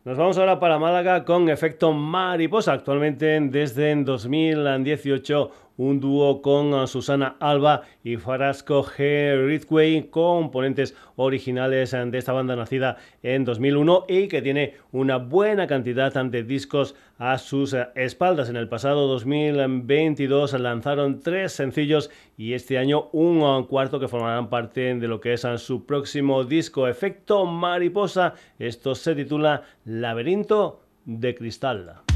Nos 0.04 0.18
vamos 0.18 0.38
ahora 0.38 0.60
para 0.60 0.80
Málaga 0.80 1.24
con 1.24 1.50
efecto 1.50 1.94
mariposa. 1.94 2.74
Actualmente, 2.74 3.40
desde 3.40 3.92
en 3.92 4.04
2018, 4.06 5.52
un 5.80 6.02
dúo 6.02 6.42
con 6.42 6.88
Susana 6.90 7.38
Alba 7.40 7.84
y 8.04 8.18
Farasco 8.18 8.84
G. 8.84 9.48
Ridgway, 9.48 10.10
componentes 10.10 10.94
originales 11.16 11.92
de 11.92 12.18
esta 12.18 12.34
banda 12.34 12.58
nacida 12.58 12.98
en 13.24 13.46
2001 13.46 14.06
y 14.10 14.28
que 14.28 14.42
tiene 14.42 14.74
una 14.92 15.18
buena 15.18 15.68
cantidad 15.68 16.14
de 16.14 16.44
discos 16.44 16.96
a 17.18 17.38
sus 17.38 17.74
espaldas. 17.96 18.50
En 18.50 18.58
el 18.58 18.68
pasado 18.68 19.08
2022 19.08 20.60
lanzaron 20.60 21.22
tres 21.22 21.54
sencillos 21.54 22.12
y 22.38 22.54
este 22.54 22.78
año 22.78 23.08
un 23.14 23.64
cuarto 23.64 24.02
que 24.02 24.10
formarán 24.10 24.50
parte 24.50 24.96
de 24.96 25.08
lo 25.08 25.22
que 25.22 25.32
es 25.32 25.48
su 25.58 25.86
próximo 25.86 26.44
disco 26.44 26.90
Efecto 26.90 27.46
Mariposa. 27.46 28.34
Esto 28.60 28.96
se 28.96 29.16
titula 29.16 29.64
Laberinto 29.86 30.82
de 31.06 31.36
Cristal. 31.36 32.09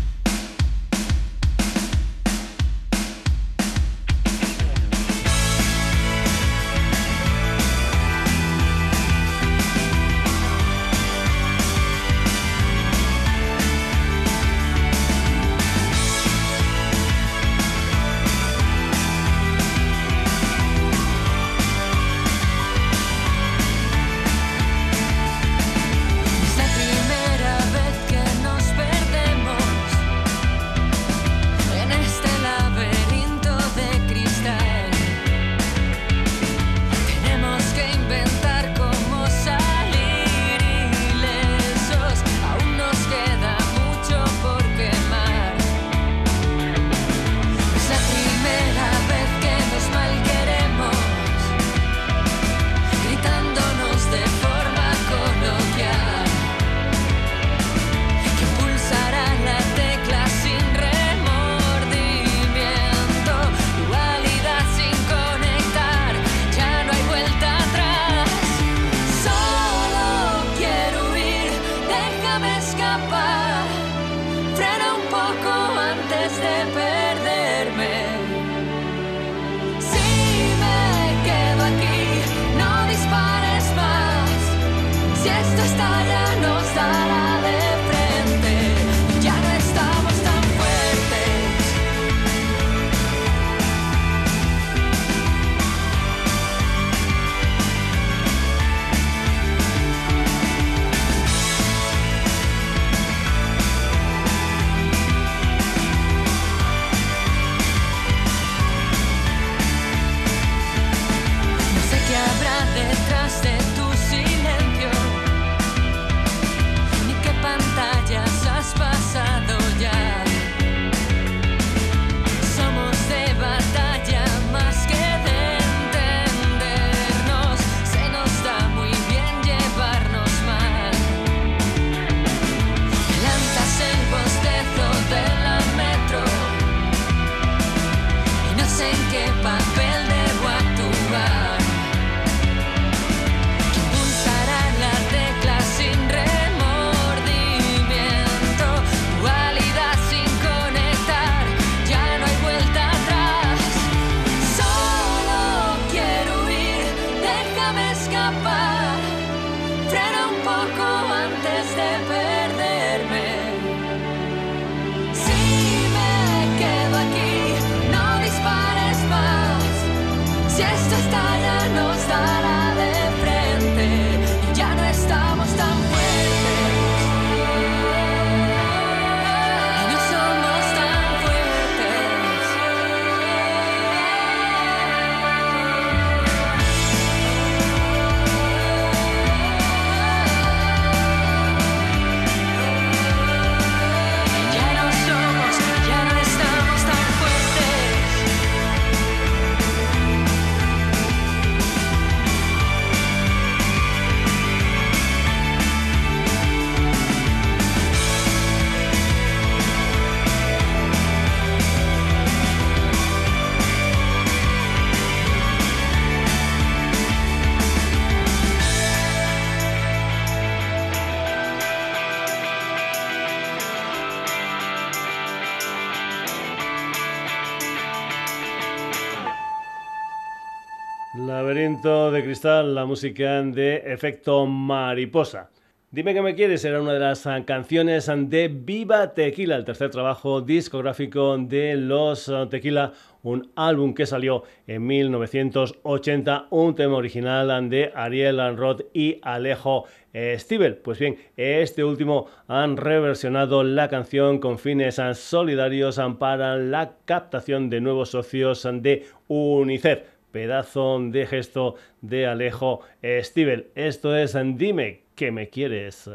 De 232.13 232.23
cristal, 232.23 232.75
la 232.75 232.85
música 232.85 233.41
de 233.41 233.77
efecto 233.85 234.45
mariposa. 234.45 235.49
Dime 235.89 236.13
que 236.13 236.21
me 236.21 236.33
quieres 236.33 236.63
era 236.65 236.81
una 236.81 236.93
de 236.93 236.99
las 236.99 237.27
canciones 237.45 238.09
de 238.15 238.47
Viva 238.47 239.13
Tequila, 239.13 239.55
el 239.55 239.65
tercer 239.65 239.91
trabajo 239.91 240.41
discográfico 240.41 241.37
de 241.37 241.75
Los 241.75 242.31
Tequila, 242.49 242.93
un 243.21 243.51
álbum 243.55 243.93
que 243.93 244.05
salió 244.05 244.43
en 244.65 244.85
1980, 244.87 246.47
un 246.49 246.75
tema 246.75 246.95
original 246.95 247.69
de 247.69 247.91
Ariel 247.95 248.57
Roth 248.57 248.81
y 248.93 249.19
Alejo 249.21 249.85
Stivel. 250.13 250.77
Pues 250.77 250.97
bien, 250.97 251.17
este 251.37 251.83
último 251.83 252.27
han 252.47 252.77
reversionado 252.77 253.63
la 253.63 253.87
canción 253.87 254.39
con 254.39 254.57
fines 254.57 254.99
solidarios 255.13 256.01
para 256.17 256.57
la 256.57 256.93
captación 257.05 257.69
de 257.69 257.81
nuevos 257.81 258.09
socios 258.09 258.67
de 258.71 259.05
UNICEF 259.27 260.12
pedazo 260.33 260.99
de 260.99 261.25
gesto 261.27 261.75
de 262.01 262.27
Alejo 262.27 262.81
Stivel. 263.21 263.71
Esto 263.75 264.17
es 264.17 264.35
Dime 264.57 265.03
que 265.15 265.31
me 265.31 265.47
quieres. 265.49 266.09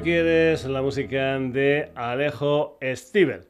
Quieres, 0.00 0.64
la 0.64 0.82
música 0.82 1.38
de 1.38 1.90
Alejo 1.94 2.78
Stivel. 2.82 3.46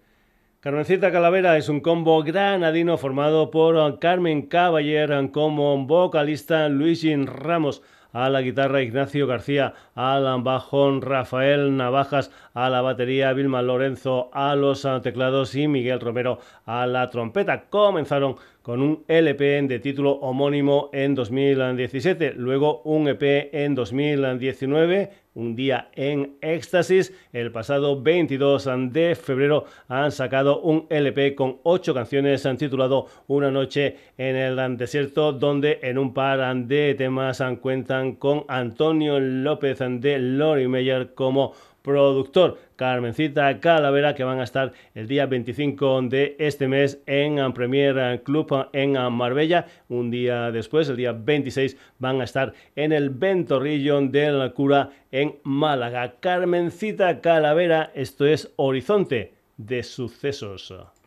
Carmencita 0.60 1.12
Calavera 1.12 1.56
es 1.56 1.68
un 1.68 1.80
combo 1.80 2.22
granadino 2.22 2.96
formado 2.96 3.50
por 3.50 3.98
Carmen 3.98 4.42
Caballer 4.42 5.30
como 5.30 5.86
vocalista, 5.86 6.68
Luigi 6.68 7.14
Ramos 7.16 7.82
a 8.12 8.30
la 8.30 8.40
guitarra 8.40 8.82
Ignacio 8.82 9.26
García, 9.26 9.74
al 9.94 10.42
bajón 10.42 11.02
Rafael 11.02 11.76
Navajas, 11.76 12.30
a 12.54 12.70
la 12.70 12.80
batería 12.80 13.32
Vilma 13.32 13.62
Lorenzo, 13.62 14.30
a 14.32 14.54
los 14.54 14.86
teclados 15.02 15.54
y 15.54 15.68
Miguel 15.68 16.00
Romero 16.00 16.38
a 16.64 16.86
la 16.86 17.10
trompeta. 17.10 17.64
Comenzaron 17.68 18.36
con 18.68 18.82
un 18.82 19.02
LP 19.08 19.62
de 19.62 19.78
título 19.78 20.10
homónimo 20.10 20.90
en 20.92 21.14
2017, 21.14 22.34
luego 22.36 22.82
un 22.82 23.08
EP 23.08 23.48
en 23.54 23.74
2019, 23.74 25.10
un 25.32 25.56
día 25.56 25.88
en 25.94 26.36
éxtasis. 26.42 27.14
El 27.32 27.50
pasado 27.50 28.02
22 28.02 28.68
de 28.90 29.14
febrero 29.14 29.64
han 29.88 30.12
sacado 30.12 30.60
un 30.60 30.86
LP 30.90 31.34
con 31.34 31.60
ocho 31.62 31.94
canciones, 31.94 32.44
han 32.44 32.58
titulado 32.58 33.06
Una 33.26 33.50
noche 33.50 33.96
en 34.18 34.36
el 34.36 34.76
desierto, 34.76 35.32
donde 35.32 35.78
en 35.80 35.96
un 35.96 36.12
par 36.12 36.54
de 36.66 36.94
temas 36.94 37.42
cuentan 37.62 38.16
con 38.16 38.44
Antonio 38.48 39.18
López 39.18 39.78
de 39.78 40.18
Lori 40.18 40.68
Meyer 40.68 41.14
como 41.14 41.54
productor 41.88 42.58
Carmencita 42.76 43.60
Calavera 43.60 44.14
que 44.14 44.22
van 44.22 44.40
a 44.40 44.44
estar 44.44 44.72
el 44.94 45.08
día 45.08 45.24
25 45.24 46.02
de 46.02 46.36
este 46.38 46.68
mes 46.68 47.00
en 47.06 47.50
Premier 47.54 48.22
Club 48.22 48.68
en 48.74 48.92
Marbella. 49.10 49.64
Un 49.88 50.10
día 50.10 50.52
después, 50.52 50.90
el 50.90 50.96
día 50.96 51.12
26, 51.12 51.78
van 51.98 52.20
a 52.20 52.24
estar 52.24 52.52
en 52.76 52.92
el 52.92 53.08
Ventorrillo 53.08 54.02
de 54.02 54.30
la 54.30 54.50
Cura 54.50 54.90
en 55.10 55.36
Málaga. 55.44 56.16
Carmencita 56.20 57.22
Calavera, 57.22 57.90
esto 57.94 58.26
es 58.26 58.52
Horizonte 58.56 59.32
de 59.56 59.82
Sucesos. 59.82 60.97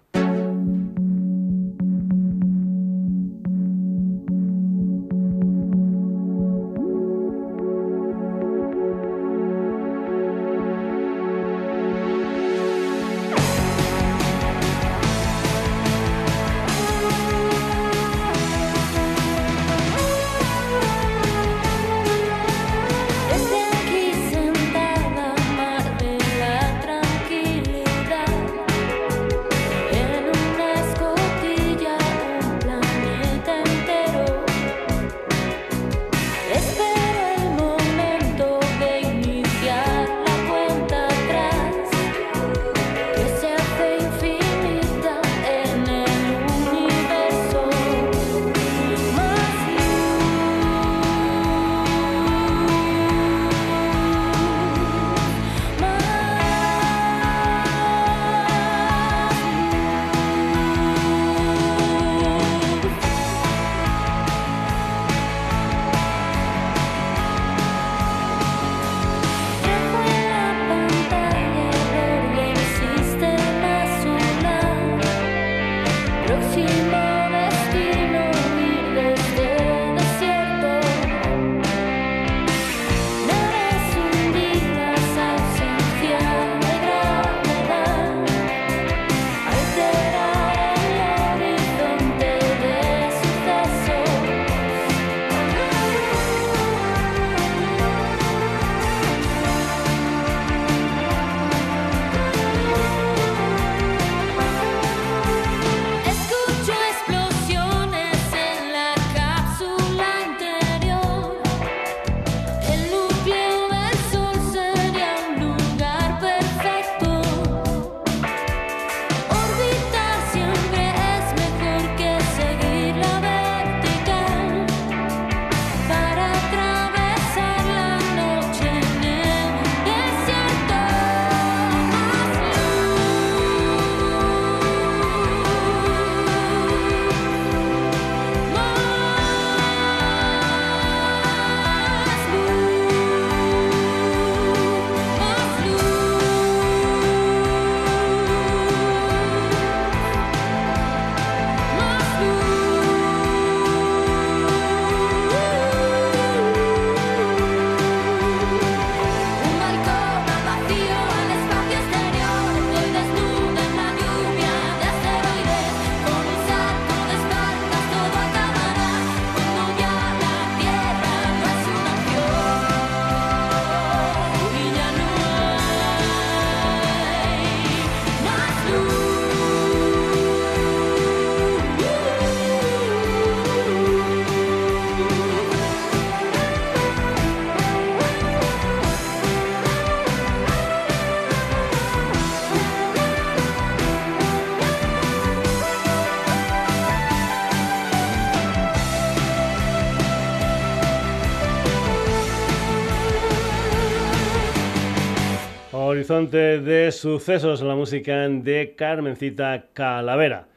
De 206.29 206.91
sucesos 206.91 207.61
la 207.61 207.75
música 207.75 208.27
de 208.29 208.75
Carmencita 208.77 209.65
Calavera. 209.73 210.50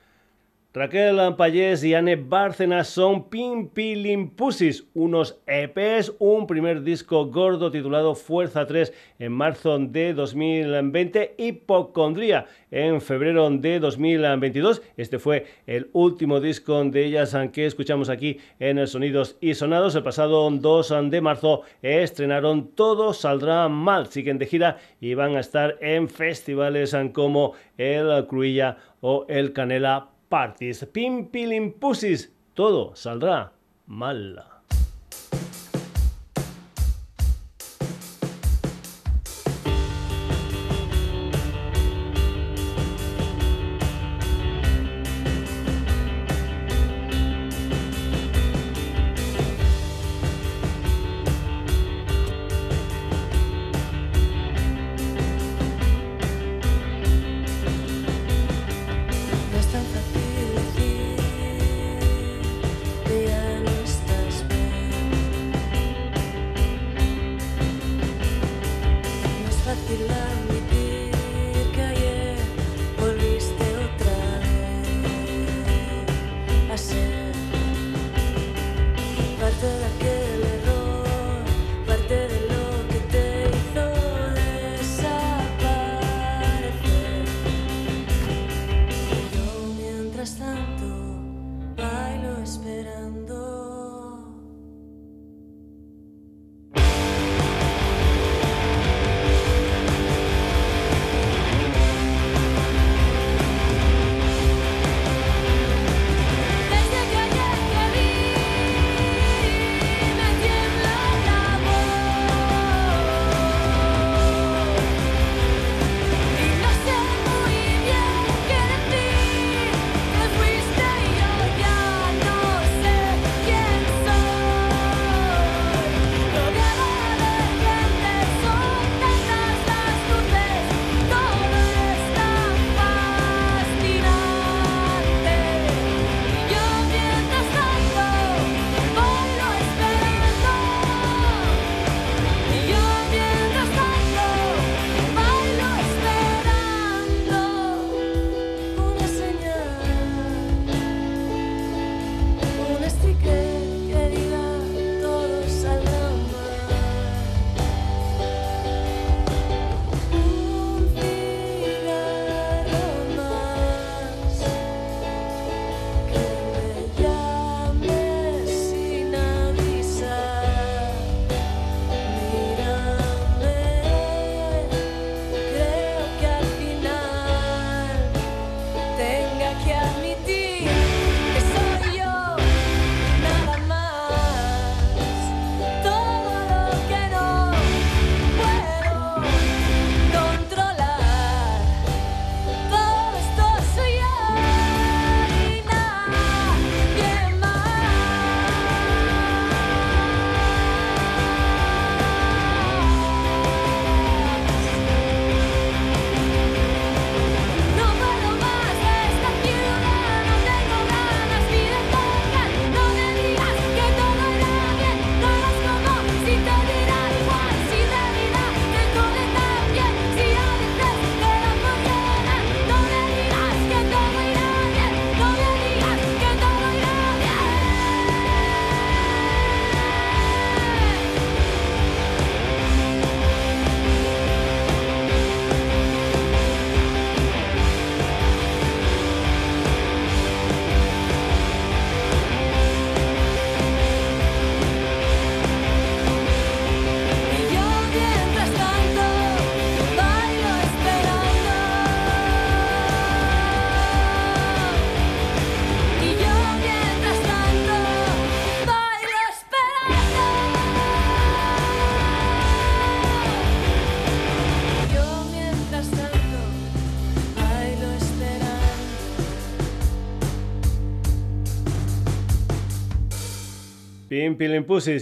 Raquel 0.77 1.21
Payés 1.37 1.85
y 1.85 1.95
Anne 1.95 2.17
Bárcenas 2.17 2.89
son 2.89 3.29
Pimpilimpusis, 3.29 4.89
unos 4.93 5.39
EPs, 5.47 6.15
un 6.19 6.49
primer 6.49 6.83
disco 6.83 7.27
gordo 7.27 7.71
titulado 7.71 8.17
Fuerza 8.17 8.67
3 8.67 8.93
en 9.21 9.31
marzo 9.31 9.79
de 9.79 10.13
2020, 10.15 11.37
Hipocondría 11.39 12.47
en 12.73 13.01
febrero 13.01 13.49
de 13.51 13.79
2022. 13.79 14.83
Este 14.97 15.21
fue 15.21 15.47
el 15.69 15.91
último 15.93 16.41
disco 16.41 16.83
de 16.83 17.05
ellas 17.05 17.37
que 17.53 17.67
escuchamos 17.67 18.09
aquí 18.09 18.39
en 18.59 18.79
el 18.79 18.89
Sonidos 18.89 19.37
y 19.41 19.55
Sonados. 19.55 19.95
El 19.95 20.03
pasado 20.03 20.51
2 20.51 20.95
de 21.09 21.21
marzo 21.21 21.63
estrenaron 21.83 22.73
Todo 22.75 23.13
Saldrá 23.13 23.69
Mal. 23.69 24.09
Siguen 24.09 24.39
de 24.39 24.47
gira 24.47 24.79
y 25.01 25.15
van 25.15 25.37
a 25.37 25.41
estar 25.41 25.79
en 25.81 26.09
festivales 26.09 26.97
como 27.13 27.53
el 27.79 28.27
Cruilla 28.27 28.79
o 29.01 29.25
el 29.29 29.53
Canela 29.53 30.09
parties, 30.35 30.85
Pimpilimpusis, 30.93 32.35
todo 32.55 32.97
saldrá 32.97 33.53
mal. 33.87 34.54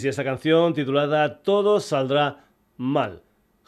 Y 0.05 0.09
esta 0.09 0.25
canción 0.25 0.75
titulada 0.75 1.43
Todo 1.43 1.81
saldrá 1.81 2.45
mal. 2.77 3.23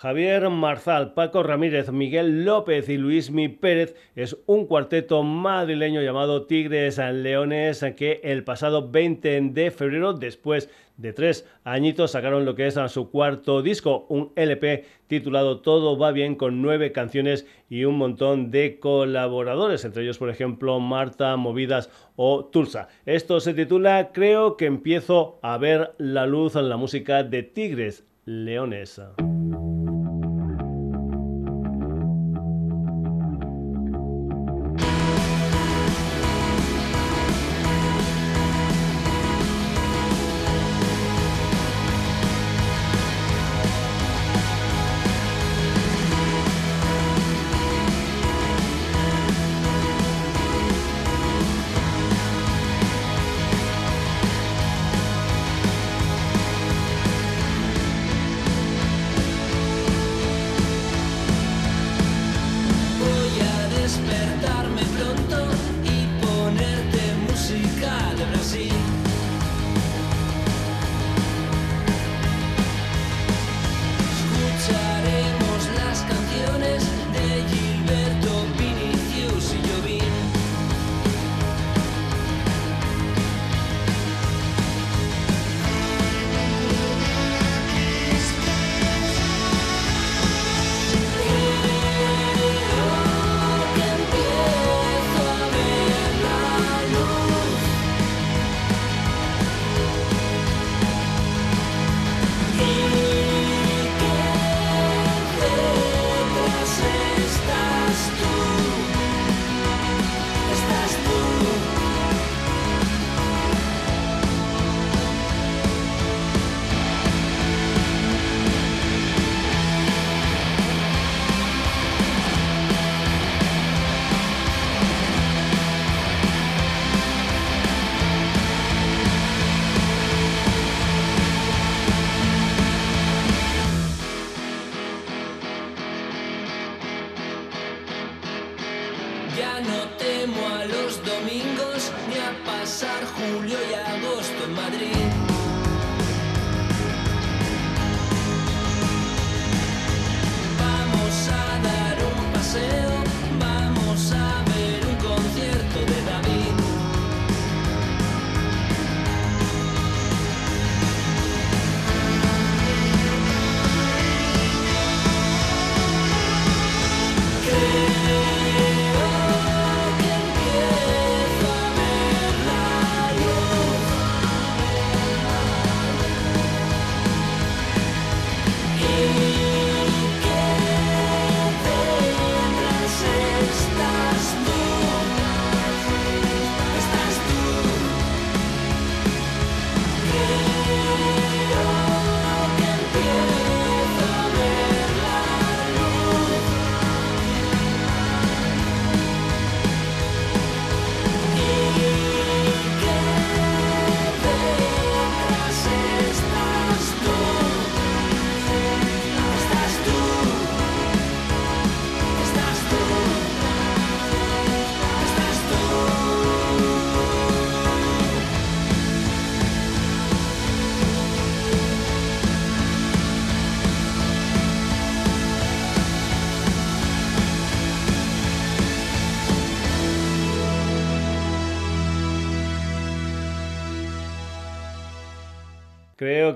Javier 0.05 0.51
Marzal, 0.51 1.15
Paco 1.15 1.43
Ramírez, 1.43 1.91
Miguel 1.91 2.45
López 2.45 2.91
y 2.91 2.99
Luis 2.99 3.31
Mi 3.31 3.49
Pérez 3.49 3.97
es 4.15 4.37
un 4.45 4.67
cuarteto 4.67 5.23
madrileño 5.23 6.03
llamado 6.03 6.45
Tigres 6.45 6.99
Leones 6.99 7.83
que 7.97 8.21
el 8.23 8.45
pasado 8.45 8.91
20 8.91 9.41
de 9.41 9.71
febrero, 9.71 10.13
después 10.13 10.69
de 10.99 11.15
tres 11.15 11.49
añitos, 11.65 12.11
sacaron 12.11 12.45
lo 12.45 12.55
que 12.55 12.67
es 12.67 12.79
su 12.89 13.11
cuarto 13.11 13.63
disco, 13.63 14.05
un 14.11 14.31
LP 14.37 14.85
titulado 15.07 15.63
Todo 15.63 15.97
va 15.97 16.13
bien 16.13 16.35
con 16.35 16.61
nueve 16.61 16.93
canciones 16.93 17.47
y 17.71 17.87
un 17.87 17.97
montón 17.97 18.51
de 18.51 18.79
colaboradores, 18.79 19.87
entre 19.87 20.03
ellos 20.03 20.19
por 20.19 20.29
ejemplo 20.29 20.81
Marta, 20.81 21.35
Movidas 21.39 21.89
o 22.17 22.45
Tulsa. 22.45 22.89
Esto 23.07 23.41
se 23.41 23.55
titula 23.55 24.11
Creo 24.13 24.59
que 24.59 24.67
empiezo 24.67 25.39
a 25.41 25.57
ver 25.57 25.95
la 25.97 26.27
luz 26.27 26.57
en 26.57 26.69
la 26.69 26.77
música 26.77 27.23
de 27.23 27.43
Tigres 27.43 28.05
Leones. 28.27 29.01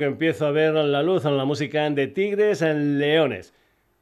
Empiezo 0.08 0.46
a 0.46 0.50
ver 0.50 0.74
la 0.74 1.02
luz 1.02 1.24
en 1.24 1.36
la 1.36 1.44
música 1.44 1.88
de 1.88 2.08
Tigres 2.08 2.62
en 2.62 2.98
Leones. 2.98 3.54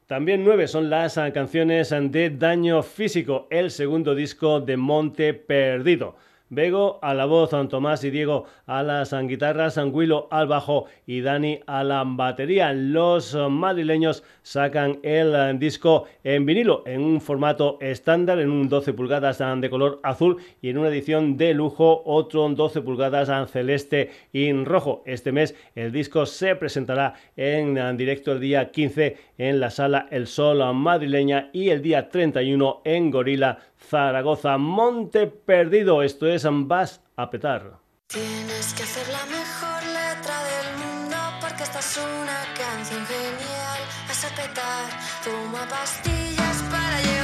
También 0.07 0.43
nueve 0.43 0.67
son 0.67 0.89
las 0.89 1.15
canciones 1.33 1.89
de 1.89 2.29
Daño 2.29 2.81
Físico, 2.81 3.47
el 3.49 3.71
segundo 3.71 4.15
disco 4.15 4.61
de 4.61 4.77
Monte 4.77 5.33
Perdido. 5.33 6.15
Bego 6.49 6.99
a 7.01 7.13
la 7.13 7.25
voz, 7.25 7.51
Tomás 7.69 8.03
y 8.03 8.09
Diego 8.09 8.45
a 8.65 8.81
las 8.81 9.13
guitarras, 9.13 9.77
Anguilo 9.77 10.27
al 10.31 10.47
bajo 10.47 10.85
y 11.05 11.21
Dani 11.21 11.59
a 11.67 11.83
la 11.83 12.03
batería. 12.05 12.71
Los 12.73 13.35
madrileños 13.35 14.23
sacan 14.43 14.99
el 15.03 15.59
disco 15.59 16.05
en 16.23 16.45
vinilo, 16.45 16.83
en 16.85 17.01
un 17.01 17.19
formato 17.19 17.77
estándar, 17.81 18.39
en 18.39 18.49
un 18.49 18.69
12 18.69 18.93
pulgadas 18.93 19.37
de 19.37 19.69
color 19.69 19.99
azul 20.03 20.37
y 20.61 20.69
en 20.69 20.77
una 20.77 20.89
edición 20.89 21.35
de 21.35 21.53
lujo, 21.53 22.01
otro 22.05 22.47
12 22.47 22.81
pulgadas 22.81 23.29
celeste 23.51 24.11
y 24.31 24.51
rojo. 24.63 25.03
Este 25.05 25.31
mes 25.31 25.55
el 25.75 25.91
disco 25.91 26.25
se 26.25 26.55
presentará 26.55 27.13
en 27.35 27.97
directo 27.97 28.31
el 28.31 28.39
día 28.39 28.71
15 28.71 29.17
en 29.37 29.59
la 29.59 29.69
sala 29.69 30.07
El 30.11 30.27
Sol 30.27 30.63
madrileña 30.73 31.49
y 31.53 31.69
el 31.69 31.81
día 31.81 32.09
31 32.09 32.81
en 32.85 33.11
Gorila 33.11 33.59
Zaragoza. 33.79 34.57
Monte 34.57 35.27
Perdido, 35.27 36.01
esto 36.03 36.27
es 36.27 36.45
Vas 36.49 37.01
a 37.15 37.29
petar. 37.29 37.79
Tienes 38.07 38.73
que 38.73 38.83
hacer 38.83 39.07
la 39.09 39.25
mejor 39.25 39.83
letra 39.83 40.43
del 40.43 40.77
mundo 40.77 41.17
porque 41.41 41.63
esta 41.63 41.79
es 41.79 41.97
una 41.97 42.45
canción 42.55 43.05
genial. 43.05 43.79
Vas 44.07 44.25
a 44.25 44.29
petar, 44.29 44.85
toma 45.23 45.67
pastillas 45.69 46.63
para 46.71 47.01
llevarlo 47.01 47.16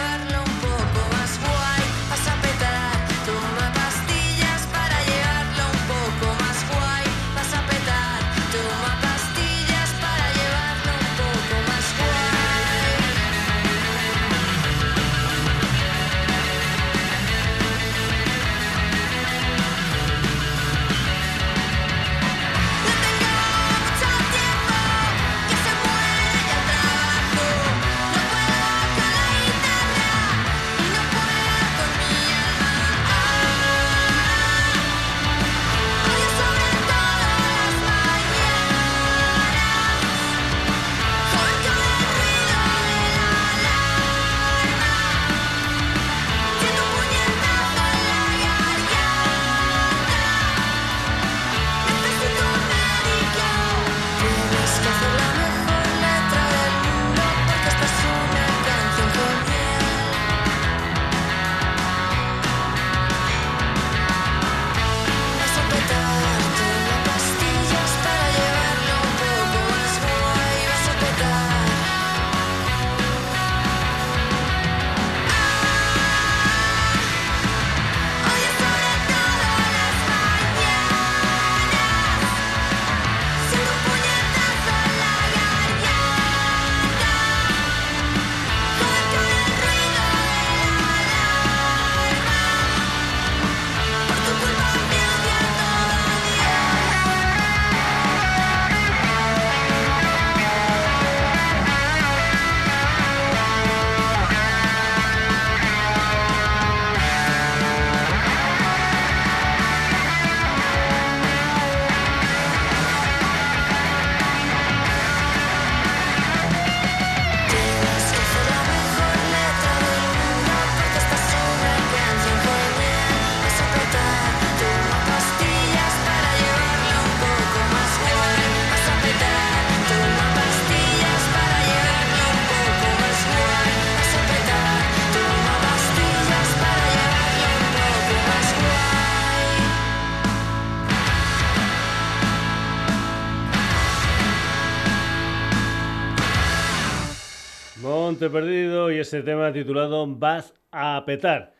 ese 149.13 149.21
tema 149.21 149.53
titulado 149.53 150.07
Vas 150.07 150.55
a 150.71 151.03
petar. 151.05 151.53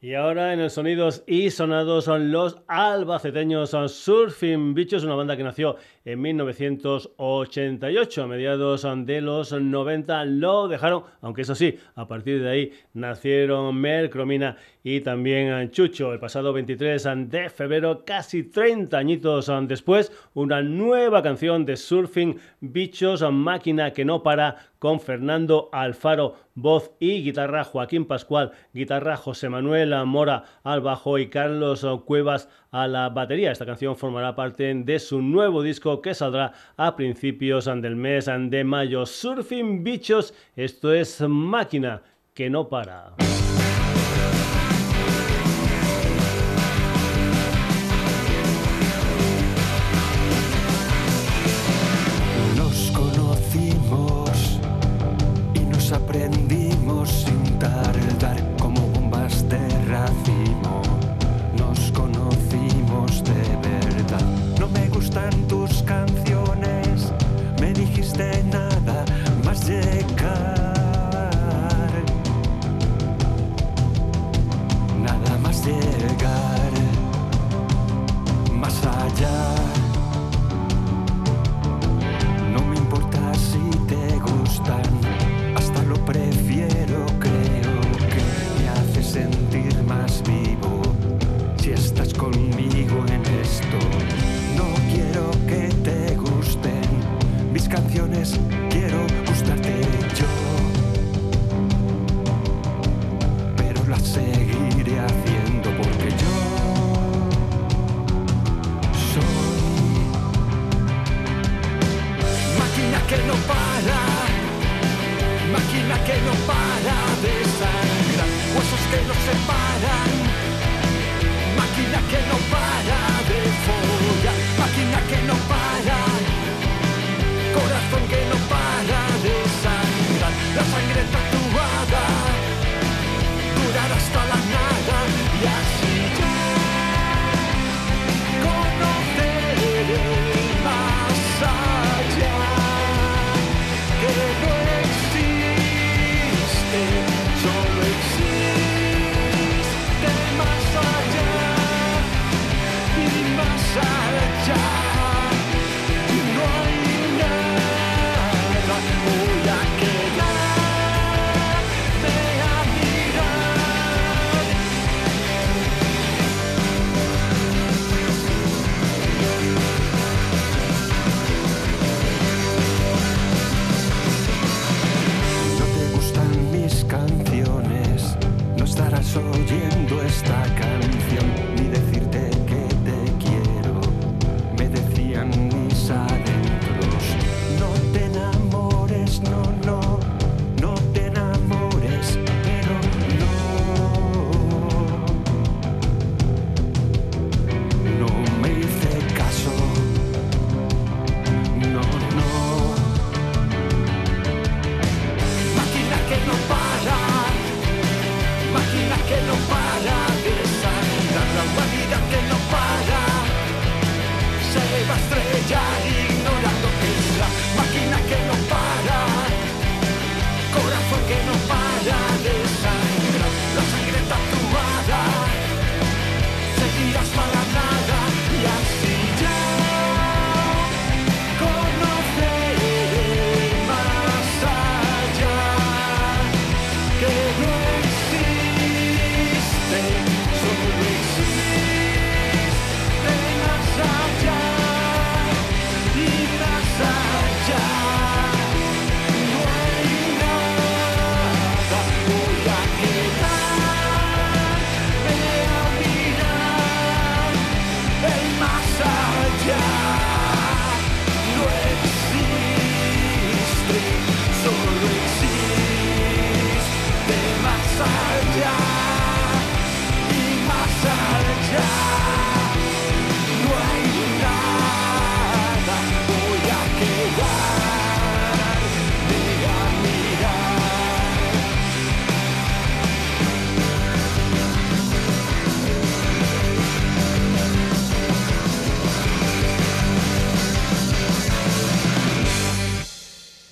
Y 0.00 0.14
ahora 0.14 0.54
en 0.54 0.60
el 0.60 0.70
Sonidos 0.70 1.22
y 1.26 1.50
Sonados 1.50 2.06
son 2.06 2.32
los 2.32 2.56
albaceteños 2.66 3.68
son 3.68 3.90
Surfing 3.90 4.72
Bichos, 4.72 5.04
una 5.04 5.14
banda 5.14 5.36
que 5.36 5.42
nació 5.42 5.76
en 6.04 6.20
1988. 6.20 8.22
A 8.22 8.26
mediados 8.26 8.86
de 9.06 9.20
los 9.20 9.52
90 9.52 10.24
lo 10.26 10.68
dejaron, 10.68 11.02
aunque 11.20 11.42
eso 11.42 11.54
sí, 11.54 11.78
a 11.94 12.08
partir 12.08 12.42
de 12.42 12.50
ahí 12.50 12.72
nacieron 12.92 13.76
Mel, 13.76 14.10
Cromina 14.10 14.56
y 14.82 15.00
también 15.00 15.70
Chucho. 15.70 16.12
El 16.12 16.20
pasado 16.20 16.52
23 16.52 17.08
de 17.28 17.48
febrero, 17.50 18.04
casi 18.04 18.42
30 18.44 18.96
añitos 18.96 19.50
después, 19.66 20.12
una 20.34 20.62
nueva 20.62 21.22
canción 21.22 21.64
de 21.64 21.76
Surfing 21.76 22.38
Bichos, 22.60 23.22
Máquina 23.32 23.92
que 23.92 24.04
no 24.04 24.22
para, 24.22 24.68
con 24.78 25.00
Fernando 25.00 25.70
Alfaro, 25.72 26.36
voz 26.54 26.92
y 27.00 27.22
guitarra, 27.22 27.64
Joaquín 27.64 28.04
Pascual, 28.04 28.52
guitarra, 28.74 29.16
José 29.16 29.48
Manuel 29.48 29.94
Mora 30.04 30.44
al 30.62 30.82
bajo 30.82 31.18
y 31.18 31.28
Carlos 31.28 31.86
Cuevas 32.04 32.50
a 32.74 32.88
la 32.88 33.08
batería. 33.08 33.52
Esta 33.52 33.64
canción 33.64 33.96
formará 33.96 34.34
parte 34.34 34.74
de 34.74 34.98
su 34.98 35.22
nuevo 35.22 35.62
disco 35.62 36.02
que 36.02 36.12
saldrá 36.12 36.52
a 36.76 36.96
principios 36.96 37.66
del 37.66 37.94
mes 37.94 38.26
de 38.26 38.64
mayo. 38.64 39.06
Surfing 39.06 39.84
Bichos, 39.84 40.34
esto 40.56 40.92
es 40.92 41.20
máquina 41.20 42.02
que 42.34 42.50
no 42.50 42.68
para. 42.68 43.14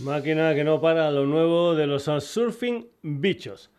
Máquina 0.02 0.52
que 0.54 0.64
no 0.64 0.80
para 0.80 1.12
lo 1.12 1.26
nuevo 1.26 1.76
de 1.76 1.86
los 1.86 2.04
surfing 2.04 2.86
bichos. 3.02 3.70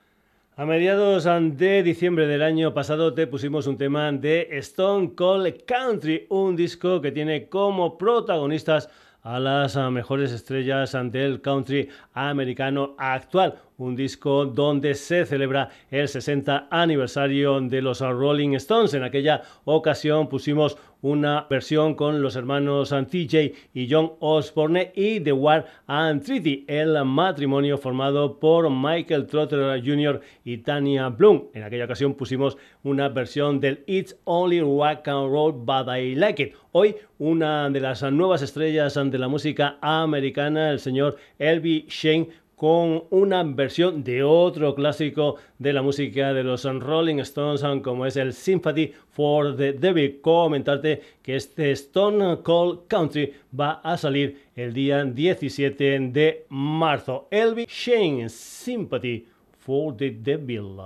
A 0.55 0.65
mediados 0.65 1.25
de 1.57 1.83
diciembre 1.83 2.27
del 2.27 2.43
año 2.43 2.73
pasado 2.73 3.13
te 3.13 3.27
pusimos 3.27 3.67
un 3.67 3.77
tema 3.77 4.09
de 4.11 4.47
Stone 4.51 5.15
Cold 5.15 5.65
Country, 5.65 6.25
un 6.29 6.55
disco 6.55 7.01
que 7.01 7.11
tiene 7.11 7.49
como 7.49 7.97
protagonistas 7.97 8.89
a 9.21 9.39
las 9.39 9.75
mejores 9.91 10.31
estrellas 10.31 10.95
del 11.11 11.41
country 11.41 11.89
americano 12.13 12.95
actual 12.97 13.55
un 13.77 13.95
disco 13.95 14.45
donde 14.45 14.95
se 14.95 15.25
celebra 15.25 15.69
el 15.89 16.07
60 16.07 16.67
aniversario 16.69 17.59
de 17.61 17.81
los 17.81 17.99
Rolling 17.99 18.53
Stones. 18.53 18.93
En 18.93 19.03
aquella 19.03 19.41
ocasión 19.65 20.29
pusimos 20.29 20.77
una 21.03 21.45
versión 21.49 21.95
con 21.95 22.21
los 22.21 22.35
hermanos 22.37 22.89
TJ 22.89 23.53
y 23.73 23.87
John 23.91 24.13
Osborne 24.19 24.93
y 24.95 25.19
The 25.19 25.33
War 25.33 25.65
and 25.85 26.23
Treaty, 26.23 26.63
el 26.67 27.03
matrimonio 27.05 27.77
formado 27.77 28.39
por 28.39 28.69
Michael 28.69 29.27
Trotter 29.27 29.83
Jr. 29.85 30.21
y 30.45 30.57
Tanya 30.59 31.09
Bloom. 31.09 31.49
En 31.53 31.63
aquella 31.63 31.85
ocasión 31.85 32.13
pusimos 32.13 32.57
una 32.83 33.09
versión 33.09 33.59
del 33.59 33.83
It's 33.85 34.17
Only 34.23 34.61
Rock 34.61 35.07
and 35.09 35.29
Roll 35.29 35.51
But 35.51 35.93
I 35.93 36.15
Like 36.15 36.41
It. 36.41 36.53
Hoy 36.71 36.95
una 37.19 37.69
de 37.69 37.79
las 37.81 38.01
nuevas 38.01 38.41
estrellas 38.41 38.95
de 38.95 39.17
la 39.17 39.27
música 39.27 39.77
americana, 39.81 40.71
el 40.71 40.79
señor 40.79 41.17
Elby 41.37 41.85
Shane, 41.89 42.29
con 42.63 43.03
una 43.09 43.43
versión 43.43 44.05
de 44.05 44.23
otro 44.23 44.73
clásico 44.73 45.35
de 45.59 45.73
la 45.73 45.81
música 45.81 46.33
de 46.33 46.45
los 46.45 46.63
Rolling 46.63 47.19
Stones, 47.19 47.61
como 47.83 48.05
es 48.05 48.15
el 48.15 48.31
Sympathy 48.31 48.93
for 49.09 49.53
the 49.57 49.73
Devil. 49.73 50.21
Comentarte 50.21 51.01
que 51.21 51.35
este 51.35 51.71
Stone 51.71 52.37
Cold 52.41 52.87
Country 52.87 53.33
va 53.59 53.81
a 53.83 53.97
salir 53.97 54.43
el 54.55 54.71
día 54.71 55.03
17 55.03 55.99
de 56.13 56.45
marzo. 56.47 57.27
Elby 57.31 57.65
Shane, 57.67 58.29
Sympathy 58.29 59.27
for 59.59 59.97
the 59.97 60.11
Devil. 60.11 60.79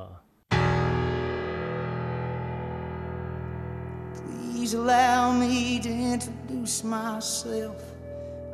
Please 4.51 4.73
allow 4.73 5.31
me 5.31 5.79
to 5.79 5.89
introduce 5.89 6.83
myself. 6.83 7.79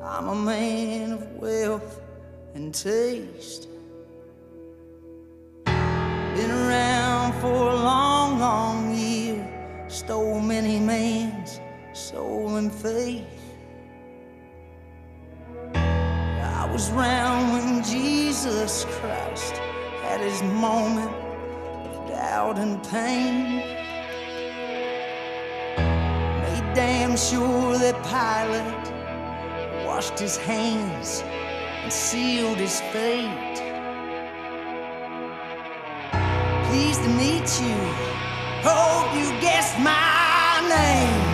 I'm 0.03 0.27
a 0.27 0.35
man 0.35 1.13
of 1.13 1.21
wealth. 1.37 2.02
And 2.55 2.73
taste. 2.73 3.67
Been 5.65 6.51
around 6.51 7.33
for 7.41 7.47
a 7.47 7.75
long, 7.75 8.39
long 8.39 8.95
year, 8.95 9.85
stole 9.87 10.39
many 10.39 10.79
man's 10.79 11.59
soul 11.93 12.55
and 12.57 12.71
faith. 12.73 13.25
I 15.75 16.69
was 16.71 16.91
around 16.91 17.53
when 17.53 17.83
Jesus 17.83 18.85
Christ 18.85 19.53
had 20.03 20.21
his 20.21 20.41
moment 20.43 21.11
of 21.11 22.09
doubt 22.09 22.57
and 22.57 22.83
pain. 22.83 23.57
Made 26.41 26.73
damn 26.75 27.17
sure 27.17 27.77
that 27.77 27.95
Pilate 28.03 29.85
washed 29.85 30.19
his 30.19 30.37
hands 30.37 31.23
and 31.83 31.91
sealed 31.91 32.57
his 32.57 32.79
fate. 32.93 33.57
Pleased 36.69 37.03
to 37.03 37.09
meet 37.09 37.49
you. 37.61 37.75
Hope 38.63 39.13
you 39.15 39.29
guessed 39.41 39.77
my 39.79 40.65
name. 40.69 41.32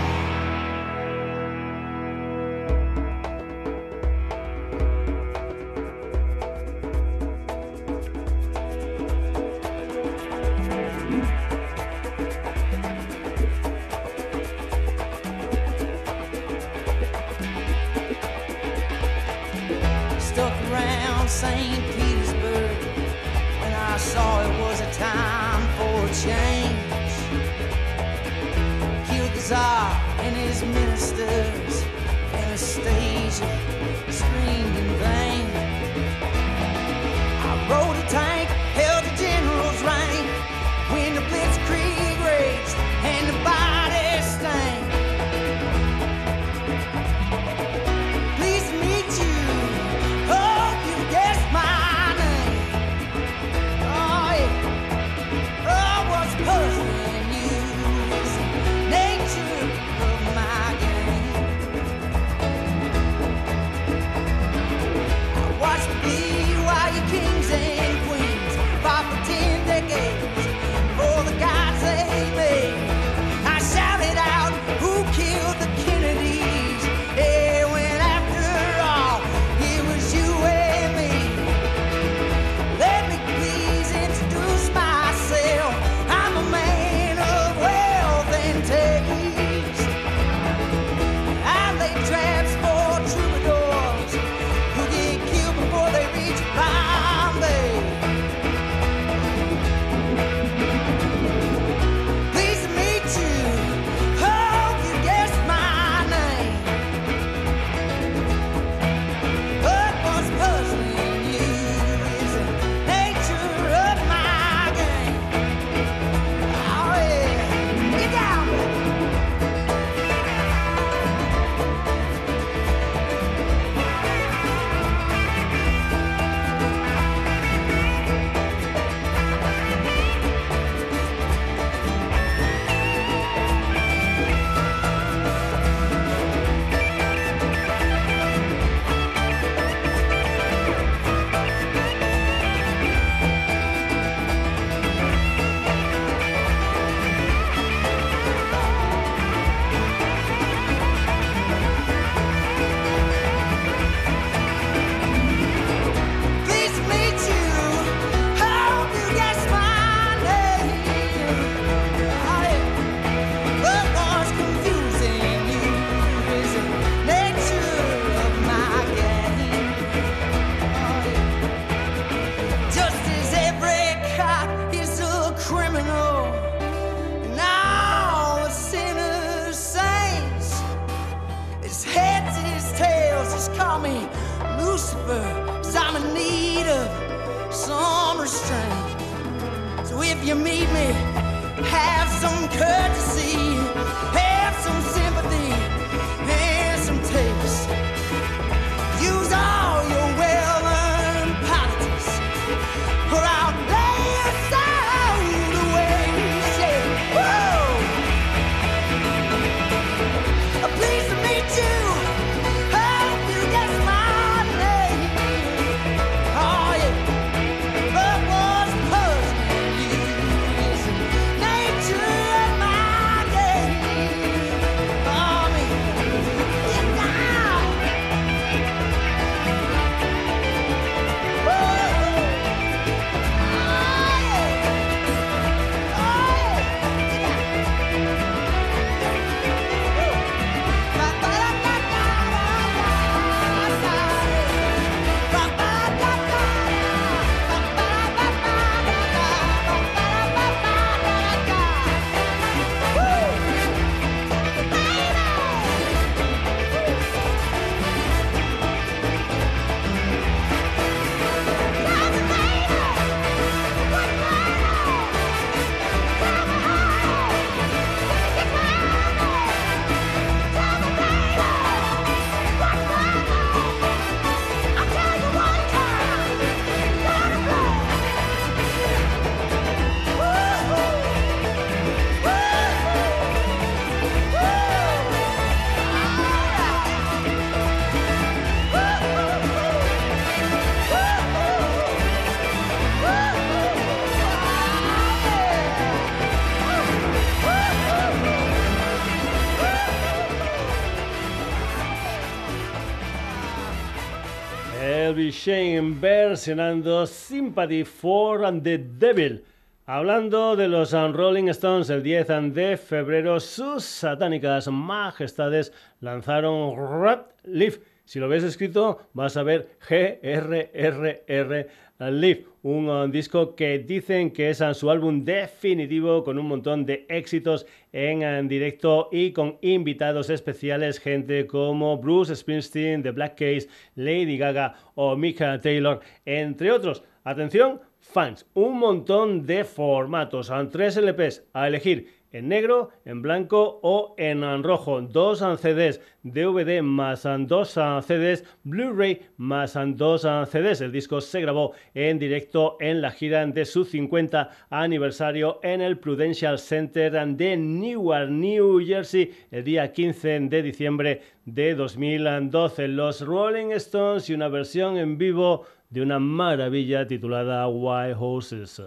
Shane 305.39 306.01
versionando 306.01 307.07
Sympathy 307.07 307.85
for 307.85 308.61
the 308.61 308.77
Devil. 308.77 309.41
Hablando 309.85 310.57
de 310.57 310.67
los 310.67 310.91
Rolling 310.91 311.47
Stones, 311.47 311.89
el 311.89 312.03
10 312.03 312.53
de 312.53 312.75
febrero 312.75 313.39
sus 313.39 313.85
satánicas 313.85 314.67
majestades 314.67 315.71
lanzaron 316.01 316.75
Rat 317.01 317.31
Leaf. 317.43 317.77
Si 318.03 318.19
lo 318.19 318.27
ves 318.27 318.43
escrito, 318.43 318.99
vas 319.13 319.37
a 319.37 319.43
ver 319.43 319.77
G-R-R-R 319.87 321.69
Leaf, 321.99 322.39
un 322.63 323.11
disco 323.11 323.55
que 323.55 323.79
dicen 323.79 324.31
que 324.31 324.49
es 324.49 324.61
su 324.73 324.89
álbum 324.89 325.23
definitivo 325.23 326.23
con 326.23 326.37
un 326.37 326.47
montón 326.47 326.85
de 326.85 327.05
éxitos 327.09 327.65
en 327.91 328.47
directo 328.47 329.09
y 329.11 329.31
con 329.31 329.57
invitados 329.61 330.29
especiales, 330.29 330.99
gente 330.99 331.47
como 331.47 331.97
Bruce 331.97 332.35
Springsteen, 332.35 333.01
The 333.01 333.11
Black 333.11 333.35
Case, 333.35 333.69
Lady 333.95 334.37
Gaga 334.37 334.75
o 334.95 335.15
Mika 335.15 335.59
Taylor, 335.61 336.01
entre 336.25 336.71
otros. 336.71 337.03
Atención, 337.23 337.79
fans, 337.99 338.45
un 338.53 338.79
montón 338.79 339.45
de 339.45 339.63
formatos, 339.63 340.51
tres 340.71 340.97
LPs 340.97 341.43
a 341.53 341.67
elegir 341.67 342.18
en 342.31 342.47
negro, 342.47 342.89
en 343.05 343.21
blanco 343.21 343.79
o 343.81 344.15
en 344.17 344.63
rojo. 344.63 345.01
Dos 345.01 345.39
CDs 345.39 346.01
DVD 346.23 346.81
más 346.81 347.27
dos 347.47 347.69
CDs 347.71 348.43
Blu-ray 348.63 349.21
más 349.37 349.77
dos 349.95 350.21
CDs. 350.21 350.81
El 350.81 350.91
disco 350.91 351.21
se 351.21 351.41
grabó 351.41 351.73
en 351.93 352.19
directo 352.19 352.77
en 352.79 353.01
la 353.01 353.11
gira 353.11 353.45
de 353.45 353.65
su 353.65 353.85
50 353.85 354.49
aniversario 354.69 355.59
en 355.63 355.81
el 355.81 355.97
Prudential 355.97 356.59
Center 356.59 357.11
de 357.11 357.57
Newark, 357.57 358.29
New 358.29 358.85
Jersey, 358.85 359.31
el 359.51 359.63
día 359.63 359.91
15 359.91 360.39
de 360.41 360.61
diciembre 360.61 361.21
de 361.45 361.75
2012. 361.75 362.87
Los 362.89 363.21
Rolling 363.21 363.71
Stones 363.71 364.29
y 364.29 364.33
una 364.33 364.49
versión 364.49 364.97
en 364.97 365.17
vivo 365.17 365.65
de 365.89 366.01
una 366.01 366.19
maravilla 366.19 367.07
titulada 367.07 367.67
White 367.67 368.15
Horses. 368.19 368.81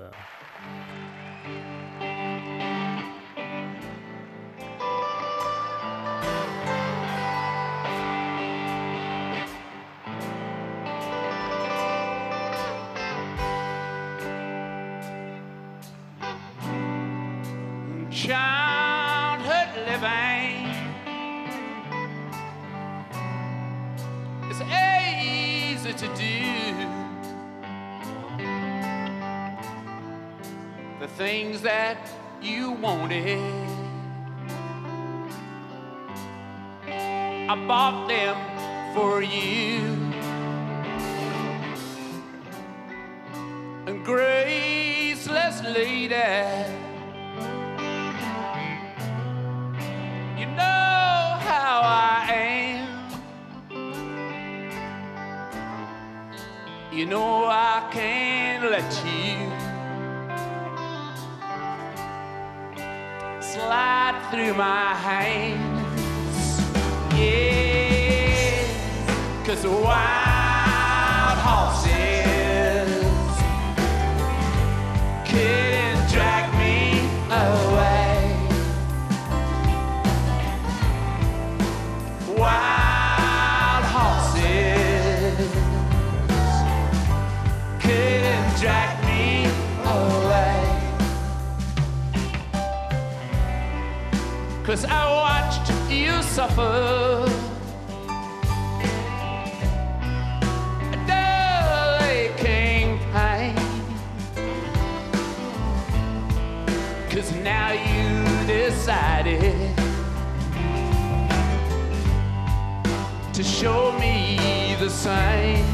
to 113.33 113.43
show 113.43 113.93
me 113.99 114.77
the 114.79 114.91
sign. 114.91 115.65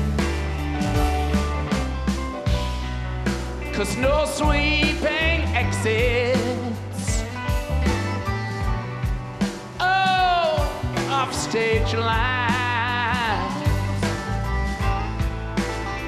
Cause 3.73 3.97
no 3.97 4.27
sweeping 4.27 5.41
exits. 5.63 7.25
Oh, 9.81 11.09
off 11.11 11.35
stage 11.35 11.95
lines 11.95 12.45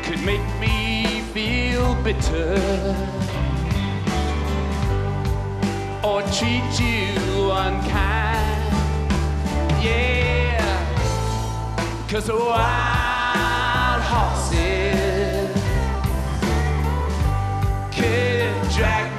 could 0.04 0.22
make 0.24 0.46
me 0.60 1.22
feel 1.34 1.96
bitter. 2.04 2.54
Or 6.04 6.22
treat 6.30 6.78
you 6.78 7.50
unkind. 7.50 8.72
Yeah 9.82 10.29
cause 12.10 12.28
wild 12.28 14.02
horses 14.02 15.54
could 17.94 18.70
drag 18.74 19.09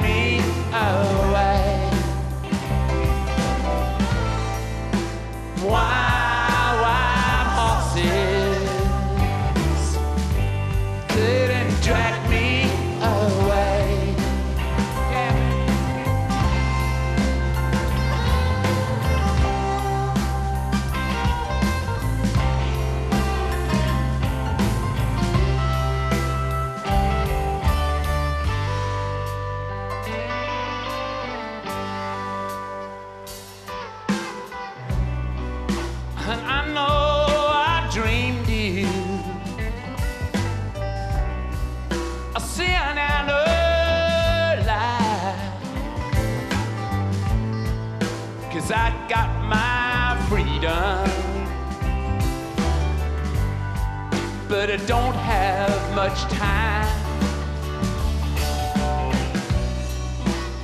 but 54.61 54.69
I 54.69 54.75
don't 54.85 55.15
have 55.15 55.95
much 55.95 56.19
time. 56.33 56.85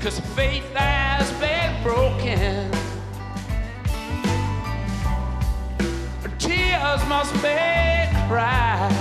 Cause 0.01 0.19
faith 0.35 0.71
has 0.75 1.31
been 1.41 1.81
broken. 1.81 2.69
tears 6.37 7.03
must 7.07 7.33
be 7.41 7.57
cried. 8.27 8.93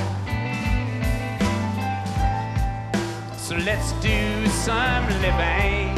So 3.36 3.54
let's 3.56 3.92
do 4.00 4.46
some 4.46 5.06
living 5.20 5.92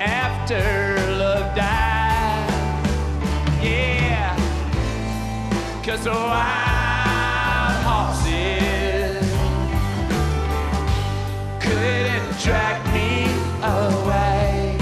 after 0.00 1.01
cause 5.96 6.06
wild 6.06 7.84
horses 7.84 9.28
couldn't 11.60 12.38
drag 12.40 12.80
me 12.94 13.26
away. 13.62 14.78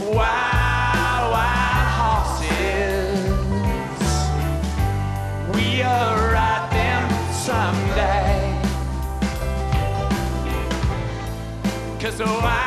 wild, 0.00 1.24
wild 1.34 1.88
horses. 2.00 2.50
We'll 5.54 6.14
ride 6.32 6.68
them 6.72 7.02
someday. 7.32 8.42
Cause 12.00 12.18
the 12.18 12.24
wild 12.24 12.65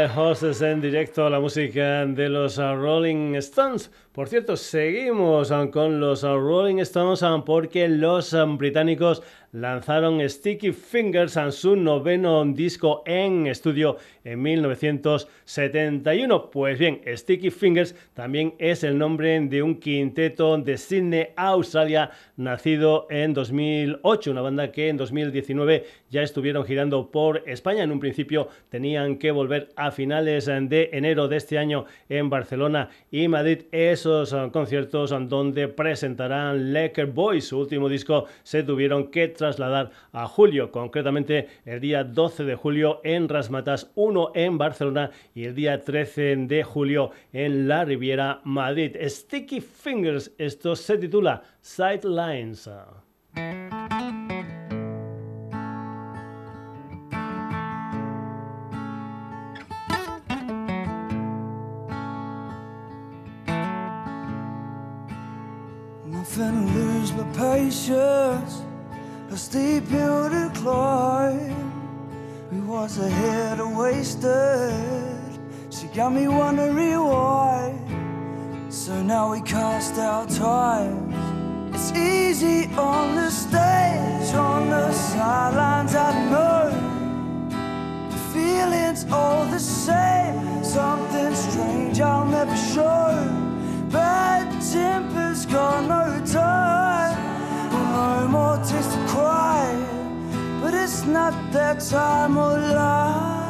Wild 0.00 0.16
Horses 0.16 0.62
en 0.62 0.80
directo 0.80 1.28
la 1.28 1.40
música 1.40 2.06
de 2.06 2.28
los 2.30 2.56
Rolling 2.56 3.34
Stones. 3.34 3.90
Por 4.12 4.28
cierto, 4.28 4.56
seguimos 4.56 5.52
uh, 5.52 5.70
con 5.70 6.00
los 6.00 6.24
uh, 6.24 6.36
Rolling 6.36 6.80
Stones 6.80 7.22
uh, 7.22 7.44
porque 7.44 7.88
los 7.88 8.34
británicos 8.58 9.22
lanzaron 9.52 10.20
Sticky 10.28 10.72
Fingers 10.72 11.36
en 11.36 11.52
su 11.52 11.76
noveno 11.76 12.44
disco 12.44 13.04
en 13.06 13.46
estudio 13.46 13.98
en 14.24 14.42
1971. 14.42 16.50
Pues 16.50 16.76
bien, 16.78 17.00
Sticky 17.06 17.50
Fingers 17.50 17.94
también 18.14 18.54
es 18.58 18.82
el 18.84 18.96
nombre 18.98 19.40
de 19.40 19.62
un 19.62 19.80
quinteto 19.80 20.58
de 20.58 20.76
Sydney, 20.78 21.28
Australia, 21.36 22.10
nacido 22.36 23.06
en 23.10 23.34
2008, 23.34 24.30
una 24.30 24.42
banda 24.42 24.70
que 24.70 24.88
en 24.88 24.96
2019 24.96 25.84
ya 26.10 26.22
estuvieron 26.22 26.64
girando 26.64 27.10
por 27.10 27.42
España. 27.46 27.82
En 27.82 27.90
un 27.92 28.00
principio 28.00 28.48
tenían 28.68 29.18
que 29.18 29.32
volver 29.32 29.70
a 29.76 29.90
finales 29.90 30.46
de 30.46 30.90
enero 30.92 31.28
de 31.28 31.36
este 31.36 31.58
año 31.58 31.84
en 32.08 32.30
Barcelona 32.30 32.88
y 33.10 33.28
Madrid 33.28 33.64
esos 34.00 34.32
uh, 34.32 34.50
conciertos 34.50 35.10
donde 35.28 35.68
presentarán 35.68 36.72
Laker 36.72 37.06
Boys, 37.06 37.48
su 37.48 37.58
último 37.58 37.86
disco, 37.86 38.24
se 38.42 38.62
tuvieron 38.62 39.10
que 39.10 39.28
trasladar 39.28 39.90
a 40.12 40.26
julio, 40.26 40.72
concretamente 40.72 41.48
el 41.66 41.80
día 41.80 42.02
12 42.02 42.44
de 42.44 42.54
julio 42.54 43.02
en 43.04 43.28
Rasmatas 43.28 43.90
1 43.96 44.32
en 44.34 44.56
Barcelona 44.56 45.10
y 45.34 45.44
el 45.44 45.54
día 45.54 45.84
13 45.84 46.36
de 46.46 46.64
julio 46.64 47.10
en 47.34 47.68
la 47.68 47.84
Riviera 47.84 48.40
Madrid. 48.44 48.96
Sticky 49.04 49.60
Fingers, 49.60 50.32
esto 50.38 50.74
se 50.74 50.96
titula 50.96 51.42
Sidelines. 51.60 52.70
Patience. 67.34 68.62
A 69.30 69.36
steep 69.36 69.86
hill 69.86 70.28
to 70.28 70.50
climb. 70.54 71.70
We 72.50 72.60
was 72.60 72.98
ahead 72.98 73.60
of 73.60 73.76
wasted. 73.76 74.74
She 75.70 75.86
got 75.88 76.12
me 76.12 76.26
wondering 76.26 76.98
why. 76.98 77.74
So 78.68 79.00
now 79.02 79.30
we 79.32 79.40
cast 79.42 79.94
our 79.98 80.26
ties. 80.26 80.92
It's 81.74 81.92
easy 81.92 82.66
on 82.76 83.14
the 83.14 83.30
stage, 83.30 84.34
on 84.34 84.70
the 84.70 84.92
sidelines. 84.92 85.94
I 85.94 86.10
know 86.30 86.70
the 88.10 88.16
feeling's 88.32 89.04
all 89.12 89.46
the 89.46 89.60
same. 89.60 90.64
Something 90.64 91.34
strange 91.34 92.00
I'll 92.00 92.24
never 92.24 92.56
show. 92.56 93.49
Bad 93.90 94.48
temper's 94.72 95.46
got 95.46 95.84
no 95.84 96.24
time. 96.24 97.16
No 97.72 98.28
more 98.28 98.56
tears 98.58 98.86
to 98.86 99.06
cry. 99.08 99.74
But 100.60 100.74
it's 100.74 101.04
not 101.04 101.34
that 101.52 101.80
time 101.80 102.38
of 102.38 102.58
life. 102.74 103.40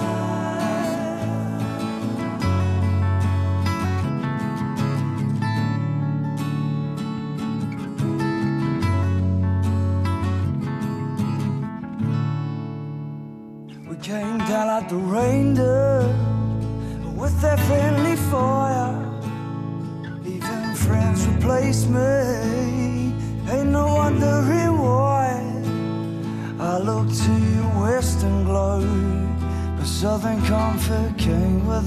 We 13.89 13.97
came 13.97 14.39
down 14.39 14.67
like 14.69 14.89
the 14.89 14.97
rain 14.97 15.55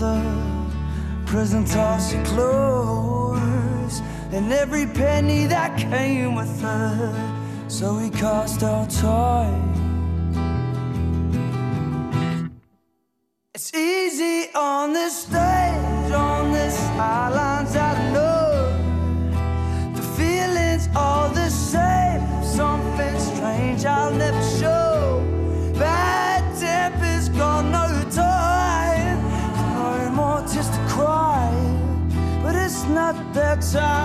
a 0.01 0.19
prison 1.25 1.65
toss 1.65 2.13
your 2.13 2.23
clothes, 2.25 4.01
and 4.31 4.51
every 4.51 4.85
penny 4.85 5.45
that 5.45 5.77
came 5.77 6.35
with 6.35 6.63
it. 6.63 7.15
So 7.67 7.95
we 7.97 8.09
cast 8.09 8.63
our 8.63 8.87
tie. 8.87 9.59
It's 13.53 13.73
easy 13.73 14.49
on 14.55 14.93
this 14.93 15.23
stage, 15.23 15.42
the 33.73 34.02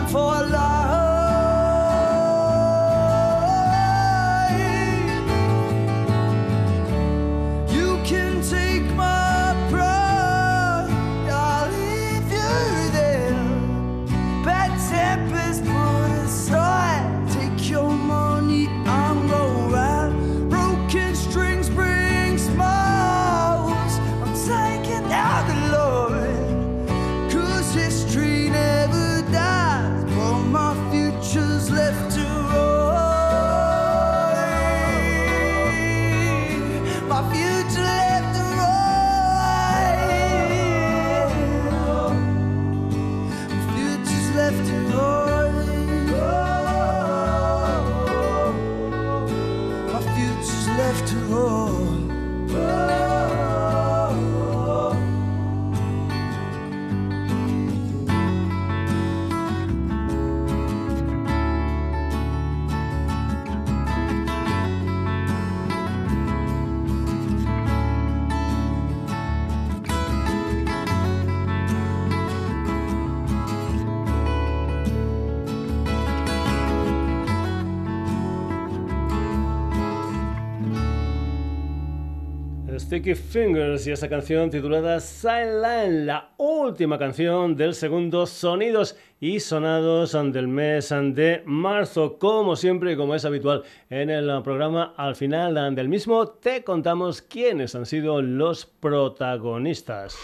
Sticky 82.89 83.15
Fingers 83.15 83.86
y 83.86 83.90
esa 83.90 84.09
canción 84.09 84.48
titulada 84.48 84.98
Silent, 84.98 86.06
la 86.06 86.31
última 86.39 86.98
canción 86.98 87.55
del 87.55 87.74
segundo 87.74 88.24
Sonidos 88.24 88.97
y 89.20 89.40
Sonados 89.40 90.12
del 90.32 90.48
mes 90.48 90.89
de 90.89 91.43
marzo. 91.44 92.19
Como 92.19 92.56
siempre 92.56 92.93
y 92.93 92.97
como 92.97 93.15
es 93.15 93.27
habitual 93.27 93.62
en 93.90 94.09
el 94.09 94.43
programa, 94.43 94.94
al 94.97 95.16
final 95.16 95.74
del 95.74 95.86
mismo 95.90 96.28
te 96.28 96.65
contamos 96.65 97.20
quiénes 97.20 97.74
han 97.74 97.85
sido 97.85 98.23
los 98.23 98.65
protagonistas. 98.65 100.16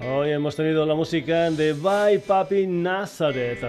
Hoy 0.00 0.30
hemos 0.30 0.56
tenido 0.56 0.86
la 0.86 0.94
música 0.94 1.50
de 1.50 1.74
Bye 1.74 2.20
Papi 2.20 2.66
Nazareth, 2.66 3.64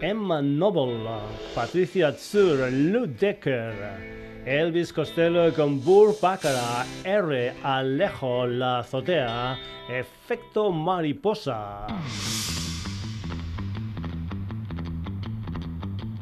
Emma 0.00 0.40
Noble, 0.40 1.10
Patricia 1.54 2.10
Tsur, 2.10 2.72
Lou 2.72 3.04
Decker. 3.06 4.19
Elvis 4.50 4.92
Costello 4.92 5.54
con 5.54 5.80
Burr 5.84 6.16
Pácara, 6.20 6.84
R. 7.04 7.54
Alejo 7.62 8.48
La 8.48 8.80
Azotea, 8.80 9.56
Efecto 9.88 10.72
Mariposa. 10.72 11.86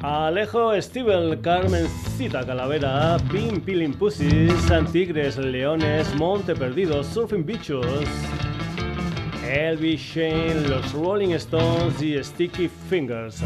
Alejo 0.03 0.79
Steven, 0.79 1.41
Carmencita 1.41 2.45
Calavera, 2.45 3.17
Pim 3.31 3.61
Pilin 3.61 3.95
Pussies, 3.95 4.53
Tigres, 4.91 5.39
Leones, 5.39 6.13
Monte 6.13 6.53
Perdido, 6.53 7.03
Surfing 7.03 7.43
Bichos, 7.43 8.07
Elvis 9.43 9.99
Shane, 9.99 10.69
Los 10.69 10.93
Rolling 10.93 11.33
Stones 11.33 11.99
y 11.99 12.23
Sticky 12.23 12.69
Fingers. 12.89 13.43